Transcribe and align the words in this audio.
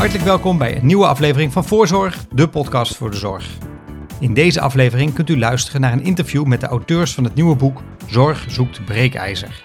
Hartelijk 0.00 0.26
welkom 0.26 0.58
bij 0.58 0.76
een 0.76 0.86
nieuwe 0.86 1.06
aflevering 1.06 1.52
van 1.52 1.64
Voorzorg, 1.64 2.24
de 2.32 2.48
podcast 2.48 2.96
voor 2.96 3.10
de 3.10 3.16
zorg. 3.16 3.48
In 4.20 4.34
deze 4.34 4.60
aflevering 4.60 5.12
kunt 5.12 5.30
u 5.30 5.38
luisteren 5.38 5.80
naar 5.80 5.92
een 5.92 6.02
interview 6.02 6.44
met 6.44 6.60
de 6.60 6.66
auteurs 6.66 7.14
van 7.14 7.24
het 7.24 7.34
nieuwe 7.34 7.56
boek 7.56 7.82
Zorg 8.06 8.44
zoekt 8.48 8.84
breekijzer. 8.84 9.62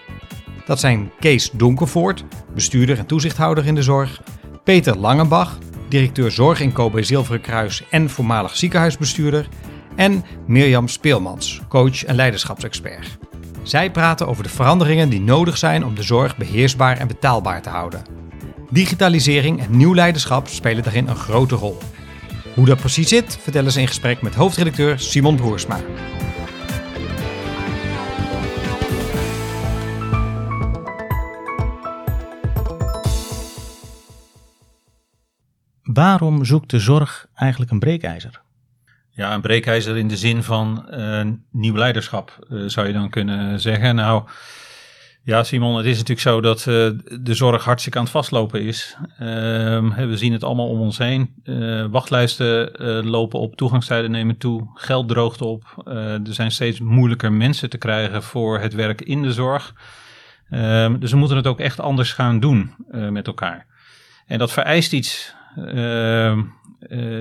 Dat 0.65 0.79
zijn 0.79 1.11
Kees 1.19 1.50
Donkervoort, 1.51 2.23
bestuurder 2.54 2.97
en 2.97 3.05
toezichthouder 3.05 3.65
in 3.65 3.75
de 3.75 3.82
zorg, 3.82 4.21
Peter 4.63 4.97
Langenbach, 4.97 5.57
directeur 5.89 6.32
Zorg 6.32 6.59
in 6.59 6.71
Kobe 6.71 7.04
Zilveren 7.04 7.41
Kruis 7.41 7.83
en 7.89 8.09
voormalig 8.09 8.55
ziekenhuisbestuurder, 8.55 9.47
en 9.95 10.23
Mirjam 10.47 10.88
Speelmans, 10.88 11.61
coach 11.70 12.05
en 12.05 12.15
leiderschapsexpert. 12.15 13.17
Zij 13.63 13.91
praten 13.91 14.27
over 14.27 14.43
de 14.43 14.49
veranderingen 14.49 15.10
die 15.10 15.21
nodig 15.21 15.57
zijn 15.57 15.86
om 15.86 15.96
de 15.96 16.04
zorg 16.04 16.38
beheersbaar 16.38 16.97
en 16.97 17.07
betaalbaar 17.07 17.61
te 17.61 17.69
houden. 17.69 18.25
Digitalisering 18.69 19.60
en 19.60 19.78
nieuw 19.78 19.93
leiderschap 19.93 20.47
spelen 20.47 20.83
daarin 20.83 21.07
een 21.07 21.15
grote 21.15 21.55
rol. 21.55 21.78
Hoe 22.54 22.65
dat 22.65 22.79
precies 22.79 23.10
zit, 23.10 23.38
vertellen 23.41 23.71
ze 23.71 23.79
in 23.79 23.88
gesprek 23.88 24.21
met 24.21 24.36
hoofdredacteur 24.36 25.00
Simon 25.00 25.36
Broersma. 25.36 25.79
Waarom 35.83 36.45
zoekt 36.45 36.69
de 36.69 36.80
zorg 36.80 37.27
eigenlijk 37.36 37.72
een 37.72 37.80
breekijzer? 37.80 38.41
Ja, 39.09 39.33
een 39.33 39.41
breekijzer 39.41 39.97
in 39.97 40.08
de 40.08 40.17
zin 40.17 40.44
van 40.44 40.88
uh, 40.89 41.22
nieuw 41.52 41.75
leiderschap, 41.75 42.47
uh, 42.50 42.69
zou 42.69 42.88
je 42.88 42.94
dan 42.94 43.09
kunnen 43.09 43.59
zeggen. 43.59 43.95
Nou, 43.95 44.23
ja, 45.25 45.44
Simon, 45.44 45.78
het 45.78 45.86
is 45.86 45.92
natuurlijk 45.92 46.19
zo 46.19 46.41
dat 46.41 46.59
uh, 46.59 46.66
de 47.22 47.33
zorg 47.33 47.63
hartstikke 47.63 47.97
aan 47.97 48.03
het 48.03 48.13
vastlopen 48.13 48.61
is. 48.61 48.97
Ehm, 49.19 50.08
we 50.08 50.17
zien 50.17 50.33
het 50.33 50.44
allemaal 50.44 50.69
om 50.69 50.80
ons 50.80 50.97
heen. 50.97 51.33
wachtlijsten 51.91 52.72
lopen 53.05 53.39
op, 53.39 53.55
toegangstijden 53.55 54.11
nemen 54.11 54.38
toe, 54.38 54.67
geld 54.73 55.08
droogt 55.08 55.41
op. 55.41 55.83
er 55.86 56.22
zijn 56.33 56.52
steeds 56.52 56.80
moeilijker 56.80 57.31
mensen 57.33 57.69
te 57.69 57.77
krijgen 57.77 58.23
voor 58.23 58.59
het 58.59 58.73
werk 58.73 59.02
in 59.02 59.22
de 59.22 59.33
zorg. 59.33 59.73
Um, 60.52 60.99
dus 60.99 61.11
we 61.11 61.17
moeten 61.17 61.38
het 61.38 61.47
ook 61.47 61.59
echt 61.59 61.80
anders 61.80 62.14
gaan 62.14 62.39
doen 62.39 62.75
met 62.89 63.27
elkaar. 63.27 63.66
En 64.27 64.38
dat 64.38 64.52
vereist 64.52 64.94
iets 64.94 65.36
uh, 65.58 66.33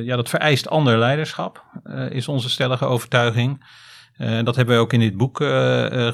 ja, 0.02 0.16
dat 0.16 0.28
vereist 0.28 0.68
ander 0.68 0.98
leiderschap, 0.98 1.64
is 2.10 2.28
onze 2.28 2.50
stellige 2.50 2.84
overtuiging. 2.84 3.64
Dat 4.18 4.56
hebben 4.56 4.74
we 4.74 4.80
ook 4.80 4.92
in 4.92 5.00
dit 5.00 5.16
boek 5.16 5.36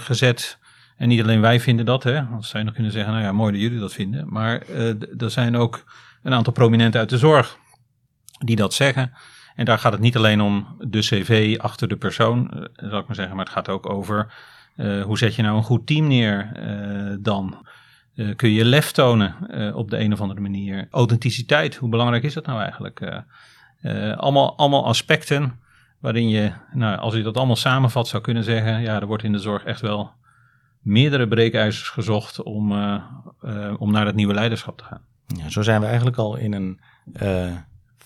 gezet. 0.00 0.58
En 1.00 1.08
niet 1.08 1.22
alleen 1.22 1.40
wij 1.40 1.60
vinden 1.60 1.84
dat, 1.84 2.02
hè. 2.02 2.20
Anders 2.20 2.48
zou 2.48 2.58
je 2.58 2.64
nog 2.64 2.74
kunnen 2.74 2.92
zeggen, 2.92 3.12
nou 3.12 3.24
ja, 3.24 3.32
mooi 3.32 3.52
dat 3.52 3.60
jullie 3.60 3.78
dat 3.78 3.92
vinden. 3.92 4.26
Maar 4.28 4.62
er 5.18 5.30
zijn 5.30 5.56
ook 5.56 5.84
een 6.22 6.32
aantal 6.32 6.52
prominenten 6.52 7.00
uit 7.00 7.08
de 7.08 7.18
zorg 7.18 7.58
die 8.44 8.56
dat 8.56 8.74
zeggen. 8.74 9.12
En 9.54 9.64
daar 9.64 9.78
gaat 9.78 9.92
het 9.92 10.00
niet 10.00 10.16
alleen 10.16 10.40
om 10.40 10.76
de 10.78 10.98
cv 10.98 11.56
achter 11.60 11.88
de 11.88 11.96
persoon, 11.96 12.68
zal 12.74 12.98
ik 12.98 13.06
maar 13.06 13.16
zeggen. 13.16 13.36
Maar 13.36 13.44
het 13.44 13.54
gaat 13.54 13.68
ook 13.68 13.90
over 13.90 14.32
hoe 15.04 15.18
zet 15.18 15.34
je 15.34 15.42
nou 15.42 15.56
een 15.56 15.62
goed 15.62 15.86
team 15.86 16.06
neer 16.06 16.52
dan. 17.20 17.66
Kun 18.36 18.50
je 18.50 18.64
lef 18.64 18.90
tonen 18.90 19.34
op 19.74 19.90
de 19.90 19.98
een 19.98 20.12
of 20.12 20.20
andere 20.20 20.40
manier? 20.40 20.88
Authenticiteit, 20.90 21.76
hoe 21.76 21.88
belangrijk 21.88 22.22
is 22.22 22.34
dat 22.34 22.46
nou 22.46 22.60
eigenlijk? 22.60 23.24
Allemaal, 24.16 24.56
allemaal 24.58 24.86
aspecten 24.86 25.60
waarin 26.00 26.28
je, 26.28 26.52
nou, 26.72 26.98
als 26.98 27.14
je 27.14 27.22
dat 27.22 27.36
allemaal 27.36 27.56
samenvat, 27.56 28.08
zou 28.08 28.22
kunnen 28.22 28.44
zeggen: 28.44 28.80
ja, 28.80 29.00
er 29.00 29.06
wordt 29.06 29.22
in 29.22 29.32
de 29.32 29.38
zorg 29.38 29.64
echt 29.64 29.80
wel 29.80 30.18
meerdere 30.80 31.28
breekijzers 31.28 31.88
gezocht 31.88 32.42
om, 32.42 32.72
om 33.78 33.92
naar 33.92 34.04
dat 34.04 34.14
nieuwe 34.14 34.34
leiderschap 34.34 34.78
te 34.78 34.84
gaan. 34.84 35.02
Ja, 35.26 35.48
zo 35.48 35.62
zijn 35.62 35.80
we 35.80 35.86
eigenlijk 35.86 36.16
al 36.16 36.36
in 36.36 36.52
een 36.52 36.80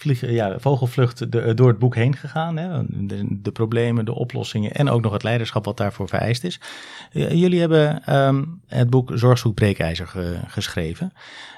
vliegen, 0.04 0.32
ja, 0.32 0.58
vogelvlucht 0.58 1.32
de, 1.32 1.54
door 1.54 1.68
het 1.68 1.78
boek 1.78 1.94
heen 1.94 2.16
gegaan. 2.16 2.56
Hè? 2.56 2.82
De, 3.42 3.50
problemen, 3.52 4.04
de 4.04 4.14
oplossingen 4.14 4.72
en 4.72 4.88
ook 4.88 5.02
nog 5.02 5.12
het 5.12 5.22
leiderschap 5.22 5.64
wat 5.64 5.76
daarvoor 5.76 6.08
vereist 6.08 6.44
is. 6.44 6.60
Jullie 7.12 7.60
hebben 7.60 8.16
um, 8.16 8.60
het 8.66 8.90
boek 8.90 9.10
Zorgzoek 9.14 9.54
Breekijzer 9.54 10.06
ge, 10.06 10.38
geschreven. 10.46 11.12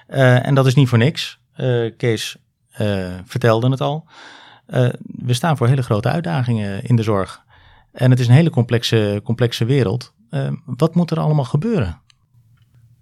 Uh, 0.08 0.46
en 0.46 0.54
dat 0.54 0.66
is 0.66 0.74
niet 0.74 0.88
voor 0.88 0.98
niks. 0.98 1.38
Uh, 1.56 1.92
Kees 1.96 2.36
uh, 2.80 3.14
vertelde 3.24 3.70
het 3.70 3.80
al. 3.80 4.08
we 5.06 5.34
staan 5.34 5.56
voor 5.56 5.68
hele 5.68 5.82
grote 5.82 6.08
uitdagingen 6.08 6.84
in 6.84 6.96
de 6.96 7.02
zorg. 7.02 7.44
En 7.92 8.10
het 8.10 8.20
is 8.20 8.28
een 8.28 8.34
hele 8.34 8.50
complexe, 8.50 9.20
complexe 9.24 9.64
wereld. 9.64 10.14
Wat 10.64 10.94
moet 10.94 11.10
er 11.10 11.18
allemaal 11.18 11.44
gebeuren? 11.44 12.00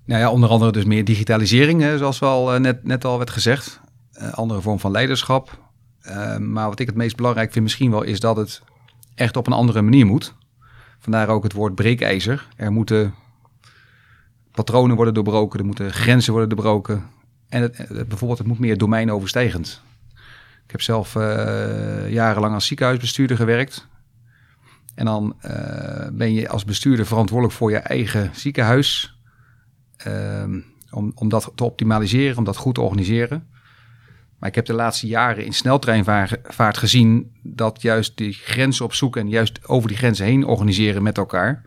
Nou 0.04 0.20
ja, 0.20 0.30
onder 0.30 0.48
andere 0.48 0.72
dus 0.72 0.84
meer 0.84 1.04
digitalisering, 1.04 1.80
hè, 1.80 1.98
zoals 1.98 2.18
wel 2.18 2.60
net, 2.60 2.84
net 2.84 3.04
al 3.04 3.16
werd 3.16 3.30
gezegd. 3.30 3.80
Uh, 4.12 4.32
andere 4.32 4.60
vorm 4.60 4.80
van 4.80 4.90
leiderschap. 4.90 5.58
Uh, 6.02 6.36
maar 6.36 6.68
wat 6.68 6.78
ik 6.78 6.86
het 6.86 6.96
meest 6.96 7.16
belangrijk 7.16 7.52
vind 7.52 7.64
misschien 7.64 7.90
wel 7.90 8.02
is 8.02 8.20
dat 8.20 8.36
het 8.36 8.62
echt 9.14 9.36
op 9.36 9.46
een 9.46 9.52
andere 9.52 9.82
manier 9.82 10.06
moet. 10.06 10.34
Vandaar 10.98 11.28
ook 11.28 11.42
het 11.42 11.52
woord 11.52 11.74
breekijzer. 11.74 12.48
Er 12.56 12.72
moeten 12.72 13.14
patronen 14.50 14.96
worden 14.96 15.14
doorbroken, 15.14 15.58
er 15.58 15.66
moeten 15.66 15.92
grenzen 15.92 16.32
worden 16.32 16.48
doorbroken. 16.48 17.04
En 17.48 17.62
het, 17.62 17.78
het, 17.78 18.08
bijvoorbeeld, 18.08 18.38
het 18.38 18.48
moet 18.48 18.58
meer 18.58 18.78
domeinoverstijgend. 18.78 19.82
Ik 20.64 20.70
heb 20.70 20.80
zelf 20.80 21.14
jarenlang 22.08 22.54
als 22.54 22.66
ziekenhuisbestuurder 22.66 23.36
gewerkt. 23.36 23.86
En 24.94 25.04
dan 25.04 25.36
ben 26.12 26.32
je 26.32 26.48
als 26.48 26.64
bestuurder 26.64 27.06
verantwoordelijk 27.06 27.56
voor 27.56 27.70
je 27.70 27.78
eigen 27.78 28.30
ziekenhuis. 28.32 29.18
Ehm, 29.96 30.60
om, 30.90 31.12
om 31.14 31.28
dat 31.28 31.52
te 31.54 31.64
optimaliseren, 31.64 32.38
om 32.38 32.44
dat 32.44 32.56
goed 32.56 32.74
te 32.74 32.80
organiseren. 32.80 33.48
Maar 34.38 34.48
ik 34.48 34.54
heb 34.54 34.66
de 34.66 34.72
laatste 34.72 35.06
jaren 35.06 35.44
in 35.44 35.52
sneltreinvaart 35.52 36.78
gezien 36.78 37.32
dat 37.42 37.82
juist 37.82 38.16
die 38.16 38.32
grenzen 38.32 38.84
opzoeken 38.84 39.20
en 39.20 39.28
juist 39.28 39.68
over 39.68 39.88
die 39.88 39.96
grenzen 39.96 40.26
heen 40.26 40.44
organiseren 40.44 41.02
met 41.02 41.18
elkaar, 41.18 41.62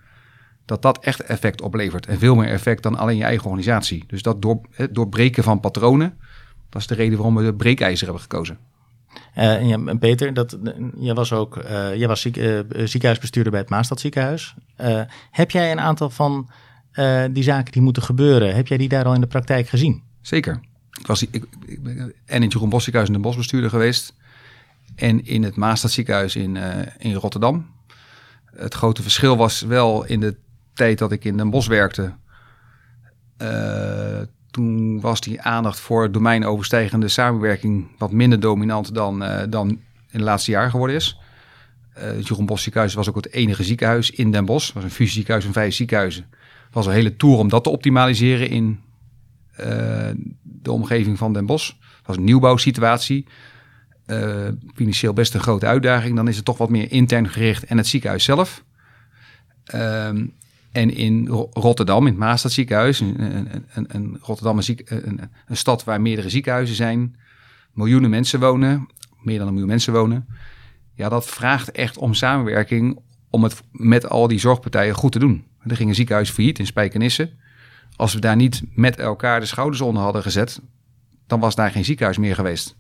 dat 0.66 0.82
dat 0.82 1.00
echt 1.00 1.24
effect 1.24 1.62
oplevert. 1.62 2.06
En 2.06 2.20
veel 2.20 2.36
meer 2.36 2.50
effect 2.50 2.84
dan 2.84 2.98
alleen 2.98 3.18
je 3.18 3.24
eigen 3.24 3.46
organisatie. 3.46 4.04
Dus 4.08 4.22
dat 4.22 4.42
door, 4.42 4.62
doorbreken 4.92 5.44
van 5.44 5.60
patronen, 5.60 6.18
dat 6.70 6.82
is 6.82 6.88
de 6.88 6.96
reden 6.96 7.18
waarom 7.18 7.36
we 7.36 7.44
de 7.44 7.56
breekijzer 7.56 8.06
hebben 8.06 8.24
gekozen. 8.24 8.58
Uh, 9.38 9.70
ja, 9.70 9.96
Peter, 9.96 10.34
dat, 10.34 10.58
jij 10.98 11.14
was 11.14 11.34
ook 11.34 11.58
uh, 11.58 11.96
jij 11.96 12.08
was 12.08 12.26
uh, 12.26 12.60
ziekenhuisbestuurder 12.70 13.52
bij 13.52 13.62
het 13.62 13.70
Maastad 13.70 14.00
ziekenhuis. 14.00 14.56
heb 15.32 15.52
jij 15.52 15.72
een 15.72 15.80
aantal 15.80 16.10
van 16.10 16.50
die 17.32 17.44
zaken 17.44 17.72
die 17.72 17.82
moeten 17.82 18.04
gebeuren, 18.04 18.56
heb 18.56 18.68
jij 18.68 18.78
die 18.78 18.90
daar 18.90 19.06
al 19.06 19.14
in 19.14 19.22
de 19.22 19.28
praktijk 19.28 19.70
gezien? 19.70 20.04
Zeker. 20.22 20.60
Ik 21.00 21.08
was 21.08 21.24
ik, 21.24 21.46
ben 21.84 22.14
en 22.26 22.44
in 22.44 22.50
Jeroen 22.50 22.70
Bos 22.70 22.84
ziekenhuis 22.84 23.14
in 23.14 23.22
de 23.22 23.28
Bosbestuurder 23.28 23.70
geweest. 23.70 24.14
En 24.96 25.26
in 25.26 25.44
het 25.44 25.56
Maastad 25.56 25.92
ziekenhuis 25.92 26.36
in, 26.36 26.58
in 26.98 27.14
Rotterdam. 27.14 27.66
Het 28.46 28.74
grote 28.74 29.02
verschil 29.02 29.38
was 29.38 29.62
wel 29.62 30.06
in 30.06 30.20
de 30.20 30.36
tijd 30.74 30.98
dat 30.98 31.12
ik 31.12 31.26
in 31.26 31.38
Den 31.38 31.50
Bosch 31.50 31.68
werkte. 31.68 32.14
Uh, 34.58 34.64
toen 34.64 35.02
was 35.02 35.22
die 35.22 35.42
aandacht 35.42 35.80
voor 35.80 36.12
domeinoverstijgende 36.12 37.08
samenwerking 37.08 37.88
wat 37.98 38.12
minder 38.12 38.40
dominant 38.40 38.94
dan, 38.94 39.24
uh, 39.24 39.42
dan 39.50 39.70
in 40.10 40.20
de 40.20 40.24
laatste 40.24 40.52
jaren 40.52 40.72
geworden 40.72 40.96
is. 40.96 41.20
het 41.94 42.28
Jeroen 42.28 42.46
Bos 42.46 42.64
ziekenhuis 42.64 42.94
was 42.94 43.10
ook 43.10 43.16
het 43.16 43.32
enige 43.32 43.64
ziekenhuis 43.64 44.12
in 44.12 44.32
Den 44.32 44.46
Bosch. 44.46 44.66
Het 44.66 44.76
was 44.76 44.84
een 44.84 44.90
fusieziekenhuis 44.90 45.44
van 45.44 45.54
vijf 45.54 45.74
ziekenhuizen. 45.74 46.26
Het 46.66 46.74
was 46.74 46.86
een 46.86 46.94
hele 46.94 47.16
tour 47.16 47.38
om 47.38 47.50
dat 47.50 47.64
te 47.64 47.70
optimaliseren 47.70 48.50
in 48.50 48.80
uh, 49.60 49.66
de 50.42 50.72
omgeving 50.72 51.18
van 51.18 51.34
Den 51.34 51.46
Bosch. 51.46 51.70
Dat 51.70 52.06
was 52.06 52.18
een 52.18 52.24
nieuwbouwsituatie. 52.24 53.26
Uh, 54.08 54.48
financieel 54.76 55.14
best 55.14 55.34
een 55.34 55.40
grote 55.40 55.66
uitdaging. 55.66 56.16
Dan 56.16 56.28
is 56.28 56.36
het 56.36 56.46
toch 56.46 56.58
wat 56.58 56.70
meer 56.70 56.92
intern 56.92 57.30
gericht 57.30 57.64
en 57.64 57.78
het 57.78 57.88
ziekenhuis 57.88 58.24
zelf. 58.24 58.64
Uh, 59.76 60.10
en 60.78 60.96
in 60.96 61.28
Rotterdam, 61.54 62.02
in 62.02 62.12
het 62.12 62.18
Maastad 62.18 62.52
ziekenhuis, 62.52 63.00
een, 63.00 63.24
een, 63.74 63.86
een, 63.88 64.18
Rotterdam 64.22 64.58
een, 64.58 64.80
een, 64.86 65.22
een, 65.48 65.58
stad 65.58 65.84
waar 65.84 66.02
meerdere 66.02 66.30
ziekenhuizen 66.30 66.76
zijn, 66.76 67.16
miljoenen 67.74 68.10
mensen 68.10 68.40
wonen, 68.40 68.88
meer 69.22 69.38
dan 69.38 69.48
een 69.48 69.54
miljoen 69.54 69.70
mensen 69.70 69.94
wonen. 69.94 70.28
Ja, 70.94 71.10
dat 71.10 71.26
vraagt 71.26 71.72
echt 71.72 71.98
om 71.98 72.14
samenwerking 72.14 73.00
om 73.30 73.44
het 73.44 73.62
met 73.72 74.10
al 74.10 74.28
die 74.28 74.40
zorgpartijen 74.40 74.96
goed 74.96 75.12
te 75.12 75.20
doen. 75.20 75.46
Er 75.64 75.76
ging 75.76 75.90
een 75.90 75.96
ziekenhuis 75.96 76.30
failliet 76.30 76.60
in 76.60 76.66
Spijkenisse. 76.66 77.32
Als 77.96 78.14
we 78.14 78.20
daar 78.20 78.36
niet 78.36 78.62
met 78.74 79.00
elkaar 79.00 79.40
de 79.40 79.46
schouders 79.46 79.82
onder 79.82 80.04
hadden 80.04 80.22
gezet, 80.22 80.62
dan 81.28 81.40
was 81.40 81.56
daar 81.56 81.72
geen 81.72 81.86
ziekenhuis 81.86 82.18
meer 82.18 82.36
geweest. 82.36 82.76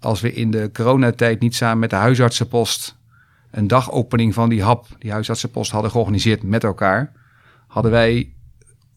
Als 0.00 0.20
we 0.20 0.32
in 0.32 0.50
de 0.50 0.70
coronatijd 0.72 1.40
niet 1.40 1.54
samen 1.54 1.78
met 1.78 1.90
de 1.90 1.96
huisartsenpost 1.96 2.96
een 3.54 3.66
dagopening 3.66 4.34
van 4.34 4.48
die 4.48 4.62
hap, 4.62 4.86
die 4.98 5.12
huisartsenpost, 5.12 5.70
hadden 5.70 5.90
georganiseerd 5.90 6.42
met 6.42 6.64
elkaar, 6.64 7.12
hadden 7.66 7.90
wij 7.92 8.32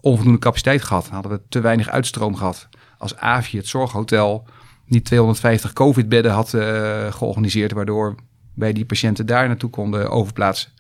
onvoldoende 0.02 0.40
capaciteit 0.40 0.82
gehad. 0.82 1.08
Hadden 1.10 1.32
we 1.32 1.42
te 1.50 1.60
weinig 1.60 1.90
uitstroom 1.90 2.36
gehad. 2.36 2.70
Als 2.98 3.16
AVI, 3.16 3.58
het 3.58 3.68
zorghotel, 3.68 4.48
niet 4.86 5.06
250 5.06 5.74
COVID-bedden 5.74 6.32
had 6.32 6.54
uh, 6.54 7.12
georganiseerd, 7.12 7.72
waardoor 7.72 8.16
wij 8.54 8.74
die 8.74 8.86
patiënten 8.86 9.26
daar 9.26 9.48
naartoe 9.48 9.70
konden 9.70 10.10
overplaatsen. 10.10 10.72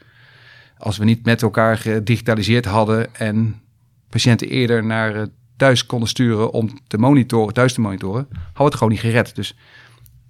Als 0.77 0.97
we 0.97 1.05
niet 1.05 1.25
met 1.25 1.41
elkaar 1.41 1.77
gedigitaliseerd 1.77 2.65
hadden 2.65 3.15
en 3.15 3.61
patiënten 4.09 4.47
eerder 4.47 4.83
naar 4.83 5.15
het 5.15 5.31
thuis 5.57 5.85
konden 5.85 6.09
sturen 6.09 6.51
om 6.51 6.79
te 6.87 6.97
monitoren, 6.97 7.53
thuis 7.53 7.73
te 7.73 7.81
monitoren, 7.81 8.27
had 8.53 8.65
het 8.65 8.75
gewoon 8.75 8.91
niet 8.91 9.01
gered. 9.01 9.35
Dus 9.35 9.55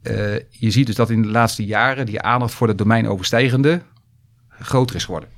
uh, 0.10 0.40
je 0.50 0.72
ziet 0.72 0.86
dus 0.86 0.96
dat 0.96 1.10
in 1.10 1.22
de 1.22 1.28
laatste 1.28 1.66
jaren 1.66 2.06
die 2.06 2.22
aandacht 2.22 2.54
voor 2.54 2.68
de 2.68 2.76
domeinoverstijgende 2.76 3.82
groter 4.50 4.96
is 4.96 5.06
geworden. 5.06 5.30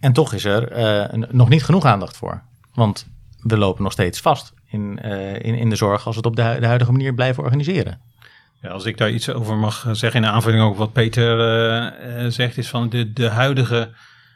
En 0.00 0.12
toch 0.12 0.32
is 0.32 0.44
er 0.44 0.78
uh, 1.12 1.28
nog 1.30 1.48
niet 1.48 1.64
genoeg 1.64 1.84
aandacht 1.84 2.16
voor. 2.16 2.42
Want 2.74 3.06
we 3.40 3.56
lopen 3.56 3.82
nog 3.82 3.92
steeds 3.92 4.20
vast 4.20 4.54
in, 4.66 4.98
uh, 5.04 5.34
in, 5.34 5.54
in 5.54 5.70
de 5.70 5.76
zorg 5.76 6.06
als 6.06 6.16
we 6.16 6.20
het 6.20 6.30
op 6.30 6.36
de, 6.36 6.56
de 6.60 6.66
huidige 6.66 6.92
manier 6.92 7.14
blijven 7.14 7.42
organiseren. 7.42 8.00
Ja, 8.62 8.68
als 8.68 8.84
ik 8.84 8.96
daar 8.96 9.10
iets 9.10 9.30
over 9.30 9.56
mag 9.56 9.86
zeggen, 9.92 10.22
in 10.22 10.28
aanvulling 10.28 10.62
ook 10.62 10.76
wat 10.76 10.92
Peter 10.92 11.38
uh, 12.24 12.30
zegt, 12.30 12.58
is 12.58 12.68
van 12.68 12.88
de, 12.88 13.12
de 13.12 13.28
huidige 13.28 13.90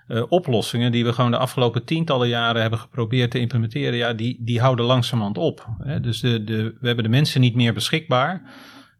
uh, 0.08 0.22
oplossingen 0.28 0.92
die 0.92 1.04
we 1.04 1.12
gewoon 1.12 1.30
de 1.30 1.36
afgelopen 1.36 1.84
tientallen 1.84 2.28
jaren 2.28 2.60
hebben 2.60 2.78
geprobeerd 2.78 3.30
te 3.30 3.38
implementeren, 3.38 3.96
ja, 3.96 4.12
die, 4.12 4.36
die 4.40 4.60
houden 4.60 4.84
langzamerhand 4.84 5.38
op. 5.38 5.68
Hè? 5.78 6.00
Dus 6.00 6.20
de, 6.20 6.44
de, 6.44 6.76
we 6.80 6.86
hebben 6.86 7.04
de 7.04 7.10
mensen 7.10 7.40
niet 7.40 7.54
meer 7.54 7.74
beschikbaar. 7.74 8.42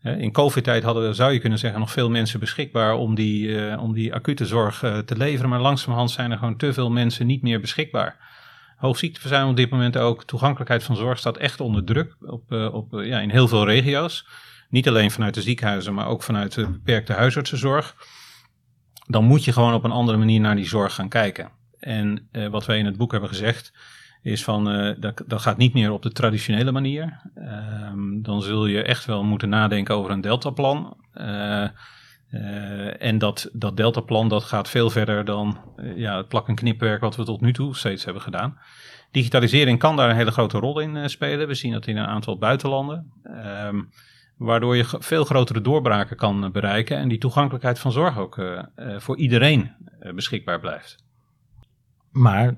In 0.05 0.33
COVID-tijd 0.33 0.83
hadden 0.83 1.09
we, 1.09 1.15
zou 1.15 1.33
je 1.33 1.39
kunnen 1.39 1.59
zeggen, 1.59 1.81
nog 1.81 1.91
veel 1.91 2.11
mensen 2.11 2.41
beschikbaar 2.41 2.95
om 2.95 3.15
die, 3.15 3.47
uh, 3.47 3.83
om 3.83 3.93
die 3.93 4.15
acute 4.15 4.47
zorg 4.47 4.83
uh, 4.83 4.99
te 4.99 5.17
leveren. 5.17 5.51
Maar 5.51 5.61
langzamerhand 5.61 6.11
zijn 6.11 6.31
er 6.31 6.39
gewoon 6.39 6.57
te 6.57 6.73
veel 6.73 6.91
mensen 6.91 7.27
niet 7.27 7.43
meer 7.43 7.61
beschikbaar. 7.61 8.17
Hoogziekteverzuim 8.77 9.49
op 9.49 9.57
dit 9.57 9.71
moment 9.71 9.97
ook. 9.97 10.25
Toegankelijkheid 10.25 10.83
van 10.83 10.97
zorg 10.97 11.19
staat 11.19 11.37
echt 11.37 11.61
onder 11.61 11.85
druk 11.85 12.17
op, 12.21 12.53
uh, 12.53 12.75
op, 12.75 12.93
ja, 12.93 13.21
in 13.21 13.31
heel 13.31 13.49
veel 13.49 13.65
regio's. 13.65 14.27
Niet 14.69 14.89
alleen 14.89 15.11
vanuit 15.11 15.35
de 15.35 15.43
ziekenhuizen, 15.43 15.95
maar 15.95 16.07
ook 16.07 16.23
vanuit 16.23 16.55
de 16.55 16.71
beperkte 16.71 17.13
huisartsenzorg. 17.13 17.97
Dan 19.07 19.25
moet 19.25 19.45
je 19.45 19.53
gewoon 19.53 19.75
op 19.75 19.85
een 19.85 19.91
andere 19.91 20.19
manier 20.19 20.41
naar 20.41 20.57
die 20.57 20.69
zorg 20.69 20.95
gaan 20.95 21.09
kijken. 21.09 21.51
En 21.79 22.29
wat 22.51 22.67
wij 22.67 22.79
in 22.79 22.87
het 22.87 22.97
boek 22.97 23.11
hebben 23.11 23.29
gezegd, 23.29 23.73
is 24.25 24.45
van 24.45 24.75
uh, 24.75 24.95
dat, 24.99 25.23
dat 25.27 25.41
gaat 25.41 25.57
niet 25.57 25.75
meer 25.75 25.93
op 25.93 26.03
de 26.03 26.13
traditionele 26.13 26.73
manier. 26.73 27.21
Um, 27.93 28.23
dan 28.23 28.43
zul 28.43 28.67
je 28.67 28.83
echt 28.83 29.05
wel 29.05 29.25
moeten 29.25 29.49
nadenken 29.49 29.95
over 29.95 30.11
een 30.11 30.21
deltaplan. 30.21 30.97
Uh, 31.15 31.69
en 33.03 33.19
dat, 33.19 33.51
dat 33.53 33.77
deltaplan 33.77 34.29
dat 34.29 34.45
gaat 34.45 34.69
veel 34.69 34.91
verder 34.91 35.25
dan 35.25 35.59
ja, 35.97 36.17
het 36.17 36.29
plak- 36.29 36.49
en 36.49 36.55
knipwerk 36.55 37.01
wat 37.01 37.17
we 37.17 37.25
tot 37.25 37.41
nu 37.41 37.53
toe 37.53 37.77
steeds 37.77 38.05
hebben 38.05 38.23
gedaan. 38.23 38.59
Digitalisering 39.11 39.79
kan 39.79 39.97
daar 39.97 40.11
een 40.11 40.17
hele 40.17 40.31
grote 40.31 40.59
rol 40.59 40.81
in 40.81 41.11
spelen. 41.11 41.49
We 41.49 41.55
zien 41.55 41.73
dat 41.73 41.87
in 41.87 41.97
een 41.97 42.07
aantal 42.07 42.39
buitenlanden. 42.39 43.13
Um, 43.67 43.91
waardoor 44.37 44.77
je 44.77 44.85
veel 44.99 45.25
grotere 45.25 45.61
doorbraken 45.61 46.17
kan 46.17 46.53
bereiken 46.53 46.97
en 46.97 47.09
die 47.09 47.19
toegankelijkheid 47.19 47.79
van 47.79 47.93
zorg 47.93 48.19
ook 48.19 48.43
voor 48.97 49.17
iedereen 49.17 49.71
beschikbaar 50.15 50.61
blijft. 50.61 51.05
Maar 52.11 52.57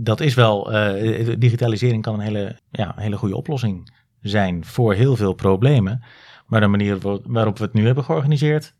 dat 0.00 0.20
is 0.20 0.34
wel, 0.34 0.74
uh, 0.74 1.34
digitalisering 1.38 2.02
kan 2.02 2.14
een 2.14 2.20
hele, 2.20 2.56
ja, 2.70 2.94
hele 2.96 3.16
goede 3.16 3.36
oplossing 3.36 3.92
zijn 4.20 4.64
voor 4.64 4.94
heel 4.94 5.16
veel 5.16 5.32
problemen. 5.32 6.02
Maar 6.46 6.60
de 6.60 6.66
manier 6.66 6.98
waarop 7.26 7.58
we 7.58 7.64
het 7.64 7.72
nu 7.72 7.86
hebben 7.86 8.04
georganiseerd, 8.04 8.74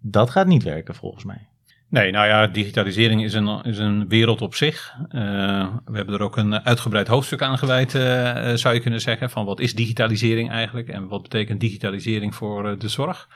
dat 0.00 0.30
gaat 0.30 0.46
niet 0.46 0.62
werken 0.62 0.94
volgens 0.94 1.24
mij. 1.24 1.48
Nee, 1.88 2.10
nou 2.10 2.26
ja, 2.26 2.46
digitalisering 2.46 3.24
is 3.24 3.34
een, 3.34 3.62
is 3.62 3.78
een 3.78 4.08
wereld 4.08 4.42
op 4.42 4.54
zich. 4.54 4.94
Uh, 4.98 5.68
we 5.84 5.96
hebben 5.96 6.14
er 6.14 6.22
ook 6.22 6.36
een 6.36 6.64
uitgebreid 6.64 7.08
hoofdstuk 7.08 7.42
aan 7.42 7.58
gewijd, 7.58 7.94
uh, 7.94 8.54
zou 8.54 8.74
je 8.74 8.80
kunnen 8.80 9.00
zeggen, 9.00 9.30
van 9.30 9.44
wat 9.44 9.60
is 9.60 9.74
digitalisering 9.74 10.50
eigenlijk 10.50 10.88
en 10.88 11.08
wat 11.08 11.22
betekent 11.22 11.60
digitalisering 11.60 12.34
voor 12.34 12.78
de 12.78 12.88
zorg. 12.88 13.28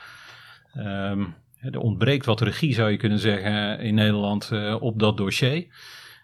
Um, 0.77 1.35
er 1.59 1.79
ontbreekt 1.79 2.25
wat 2.25 2.41
regie, 2.41 2.73
zou 2.73 2.91
je 2.91 2.97
kunnen 2.97 3.19
zeggen, 3.19 3.79
in 3.79 3.95
Nederland 3.95 4.51
op 4.79 4.99
dat 4.99 5.17
dossier. 5.17 5.67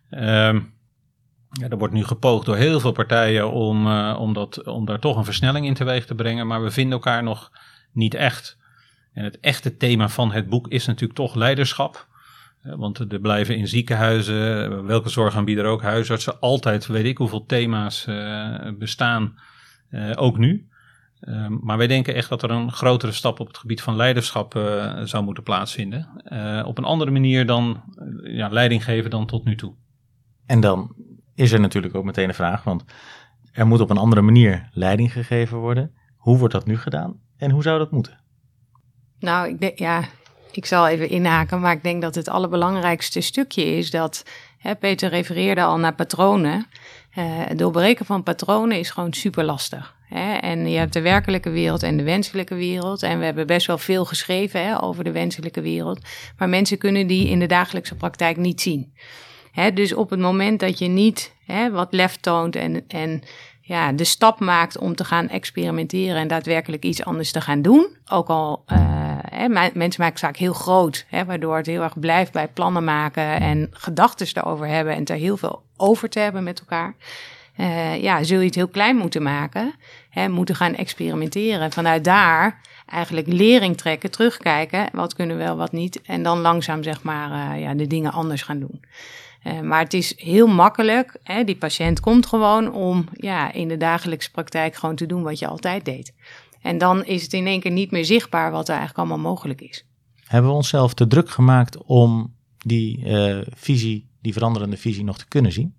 Um, 0.09 0.77
ja, 1.49 1.69
er 1.69 1.77
wordt 1.77 1.93
nu 1.93 2.03
gepoogd 2.03 2.45
door 2.45 2.55
heel 2.55 2.79
veel 2.79 2.91
partijen 2.91 3.51
om, 3.51 3.87
uh, 3.87 4.17
om, 4.19 4.33
dat, 4.33 4.63
om 4.63 4.85
daar 4.85 4.99
toch 4.99 5.17
een 5.17 5.25
versnelling 5.25 5.65
in 5.65 5.73
teweeg 5.73 6.05
te 6.05 6.15
brengen, 6.15 6.47
maar 6.47 6.63
we 6.63 6.71
vinden 6.71 6.93
elkaar 6.93 7.23
nog 7.23 7.51
niet 7.91 8.13
echt. 8.13 8.57
En 9.13 9.23
het 9.23 9.39
echte 9.39 9.77
thema 9.77 10.09
van 10.09 10.31
het 10.31 10.49
boek 10.49 10.67
is 10.67 10.85
natuurlijk 10.85 11.19
toch 11.19 11.35
leiderschap. 11.35 12.07
Want 12.61 12.99
er 12.99 13.19
blijven 13.19 13.57
in 13.57 13.67
ziekenhuizen, 13.67 14.85
welke 14.85 15.09
zorgaanbieder 15.09 15.65
ook, 15.65 15.81
huisartsen, 15.81 16.39
altijd 16.39 16.87
weet 16.87 17.05
ik 17.05 17.17
hoeveel 17.17 17.45
thema's 17.45 18.05
uh, 18.07 18.71
bestaan, 18.77 19.39
ook 20.15 20.37
nu. 20.37 20.67
Ehm, 21.19 21.57
maar 21.61 21.77
wij 21.77 21.87
denken 21.87 22.15
echt 22.15 22.29
dat 22.29 22.43
er 22.43 22.51
een 22.51 22.71
grotere 22.71 23.11
stap 23.11 23.39
op 23.39 23.47
het 23.47 23.57
gebied 23.57 23.81
van 23.81 23.95
leiderschap 23.95 24.53
zou 25.03 25.23
moeten 25.23 25.43
plaatsvinden. 25.43 26.07
op 26.65 26.77
een 26.77 26.83
andere 26.83 27.11
manier 27.11 27.45
dan 27.45 27.83
ja, 28.23 28.49
leiding 28.49 28.83
geven 28.83 29.09
dan 29.09 29.25
tot 29.25 29.45
nu 29.45 29.55
toe. 29.55 29.73
En 30.45 30.59
dan 30.59 30.95
is 31.39 31.51
er 31.51 31.59
natuurlijk 31.59 31.95
ook 31.95 32.03
meteen 32.03 32.27
een 32.27 32.33
vraag, 32.33 32.63
want 32.63 32.83
er 33.51 33.67
moet 33.67 33.81
op 33.81 33.89
een 33.89 33.97
andere 33.97 34.21
manier 34.21 34.69
leiding 34.73 35.11
gegeven 35.11 35.57
worden. 35.57 35.93
Hoe 36.17 36.37
wordt 36.37 36.53
dat 36.53 36.65
nu 36.65 36.77
gedaan 36.77 37.19
en 37.37 37.51
hoe 37.51 37.63
zou 37.63 37.79
dat 37.79 37.91
moeten? 37.91 38.19
Nou, 39.19 39.49
ik 39.49 39.59
denk, 39.59 39.79
ja, 39.79 40.03
ik 40.51 40.65
zal 40.65 40.87
even 40.87 41.09
inhaken, 41.09 41.59
maar 41.59 41.71
ik 41.71 41.83
denk 41.83 42.01
dat 42.01 42.15
het 42.15 42.29
allerbelangrijkste 42.29 43.21
stukje 43.21 43.65
is 43.65 43.91
dat, 43.91 44.23
hè, 44.57 44.75
Peter 44.75 45.09
refereerde 45.09 45.63
al 45.63 45.77
naar 45.77 45.95
patronen. 45.95 46.67
Uh, 47.17 47.23
het 47.25 47.57
doorbreken 47.57 48.05
van 48.05 48.23
patronen 48.23 48.79
is 48.79 48.89
gewoon 48.89 49.13
super 49.13 49.43
lastig. 49.43 49.95
Hè? 50.07 50.33
En 50.33 50.69
je 50.69 50.77
hebt 50.77 50.93
de 50.93 51.01
werkelijke 51.01 51.49
wereld 51.49 51.83
en 51.83 51.97
de 51.97 52.03
wenselijke 52.03 52.55
wereld. 52.55 53.03
En 53.03 53.19
we 53.19 53.25
hebben 53.25 53.47
best 53.47 53.67
wel 53.67 53.77
veel 53.77 54.05
geschreven 54.05 54.65
hè, 54.65 54.81
over 54.81 55.03
de 55.03 55.11
wenselijke 55.11 55.61
wereld. 55.61 55.99
Maar 56.37 56.49
mensen 56.49 56.77
kunnen 56.77 57.07
die 57.07 57.27
in 57.27 57.39
de 57.39 57.45
dagelijkse 57.45 57.95
praktijk 57.95 58.37
niet 58.37 58.61
zien 58.61 58.93
dus 59.73 59.93
op 59.93 60.09
het 60.09 60.19
moment 60.19 60.59
dat 60.59 60.79
je 60.79 60.87
niet 60.87 61.33
wat 61.71 61.87
lef 61.91 62.15
toont 62.15 62.55
en, 62.55 62.83
en 62.87 63.23
ja, 63.69 63.91
de 63.91 64.03
stap 64.03 64.39
maakt 64.39 64.77
om 64.77 64.95
te 64.95 65.03
gaan 65.03 65.29
experimenteren 65.29 66.15
en 66.15 66.27
daadwerkelijk 66.27 66.83
iets 66.83 67.03
anders 67.03 67.31
te 67.31 67.41
gaan 67.41 67.61
doen. 67.61 67.87
Ook 68.07 68.27
al 68.27 68.63
uh, 68.67 69.67
mensen 69.73 70.01
maken 70.03 70.19
zaak 70.19 70.37
heel 70.37 70.53
groot, 70.53 71.05
waardoor 71.25 71.57
het 71.57 71.65
heel 71.65 71.81
erg 71.81 71.99
blijft 71.99 72.31
bij 72.31 72.47
plannen 72.47 72.83
maken 72.83 73.39
en 73.39 73.67
gedachten 73.71 74.27
erover 74.33 74.67
hebben 74.67 74.95
en 74.95 75.05
er 75.05 75.15
heel 75.15 75.37
veel 75.37 75.63
over 75.77 76.09
te 76.09 76.19
hebben 76.19 76.43
met 76.43 76.59
elkaar. 76.59 76.95
Uh, 77.57 78.01
ja, 78.01 78.23
zul 78.23 78.39
je 78.39 78.45
het 78.45 78.55
heel 78.55 78.67
klein 78.67 78.95
moeten 78.95 79.23
maken, 79.23 79.73
moeten 80.29 80.55
gaan 80.55 80.75
experimenteren. 80.75 81.71
Vanuit 81.71 82.03
daar 82.03 82.61
eigenlijk 82.85 83.27
lering 83.27 83.77
trekken, 83.77 84.11
terugkijken, 84.11 84.89
wat 84.91 85.13
kunnen 85.13 85.37
we 85.37 85.43
wel, 85.43 85.57
wat 85.57 85.71
niet. 85.71 86.01
En 86.01 86.23
dan 86.23 86.39
langzaam 86.39 86.83
zeg 86.83 87.03
maar 87.03 87.55
uh, 87.55 87.61
ja, 87.61 87.73
de 87.73 87.87
dingen 87.87 88.11
anders 88.11 88.41
gaan 88.41 88.59
doen. 88.59 88.81
Uh, 89.43 89.59
maar 89.61 89.83
het 89.83 89.93
is 89.93 90.13
heel 90.17 90.47
makkelijk. 90.47 91.17
Hè, 91.23 91.43
die 91.43 91.57
patiënt 91.57 91.99
komt 91.99 92.25
gewoon 92.25 92.73
om 92.73 93.05
ja, 93.13 93.51
in 93.51 93.67
de 93.67 93.77
dagelijkse 93.77 94.31
praktijk 94.31 94.75
gewoon 94.75 94.95
te 94.95 95.05
doen 95.05 95.23
wat 95.23 95.39
je 95.39 95.47
altijd 95.47 95.85
deed. 95.85 96.13
En 96.61 96.77
dan 96.77 97.05
is 97.05 97.23
het 97.23 97.33
in 97.33 97.47
één 97.47 97.59
keer 97.59 97.71
niet 97.71 97.91
meer 97.91 98.05
zichtbaar 98.05 98.51
wat 98.51 98.67
er 98.67 98.75
eigenlijk 98.75 98.99
allemaal 98.99 99.31
mogelijk 99.31 99.61
is. 99.61 99.85
Hebben 100.25 100.49
we 100.49 100.57
onszelf 100.57 100.93
te 100.93 101.07
druk 101.07 101.29
gemaakt 101.29 101.83
om 101.83 102.35
die 102.57 103.05
uh, 103.05 103.41
visie, 103.55 104.09
die 104.21 104.33
veranderende 104.33 104.77
visie, 104.77 105.03
nog 105.03 105.17
te 105.17 105.27
kunnen 105.27 105.51
zien? 105.51 105.73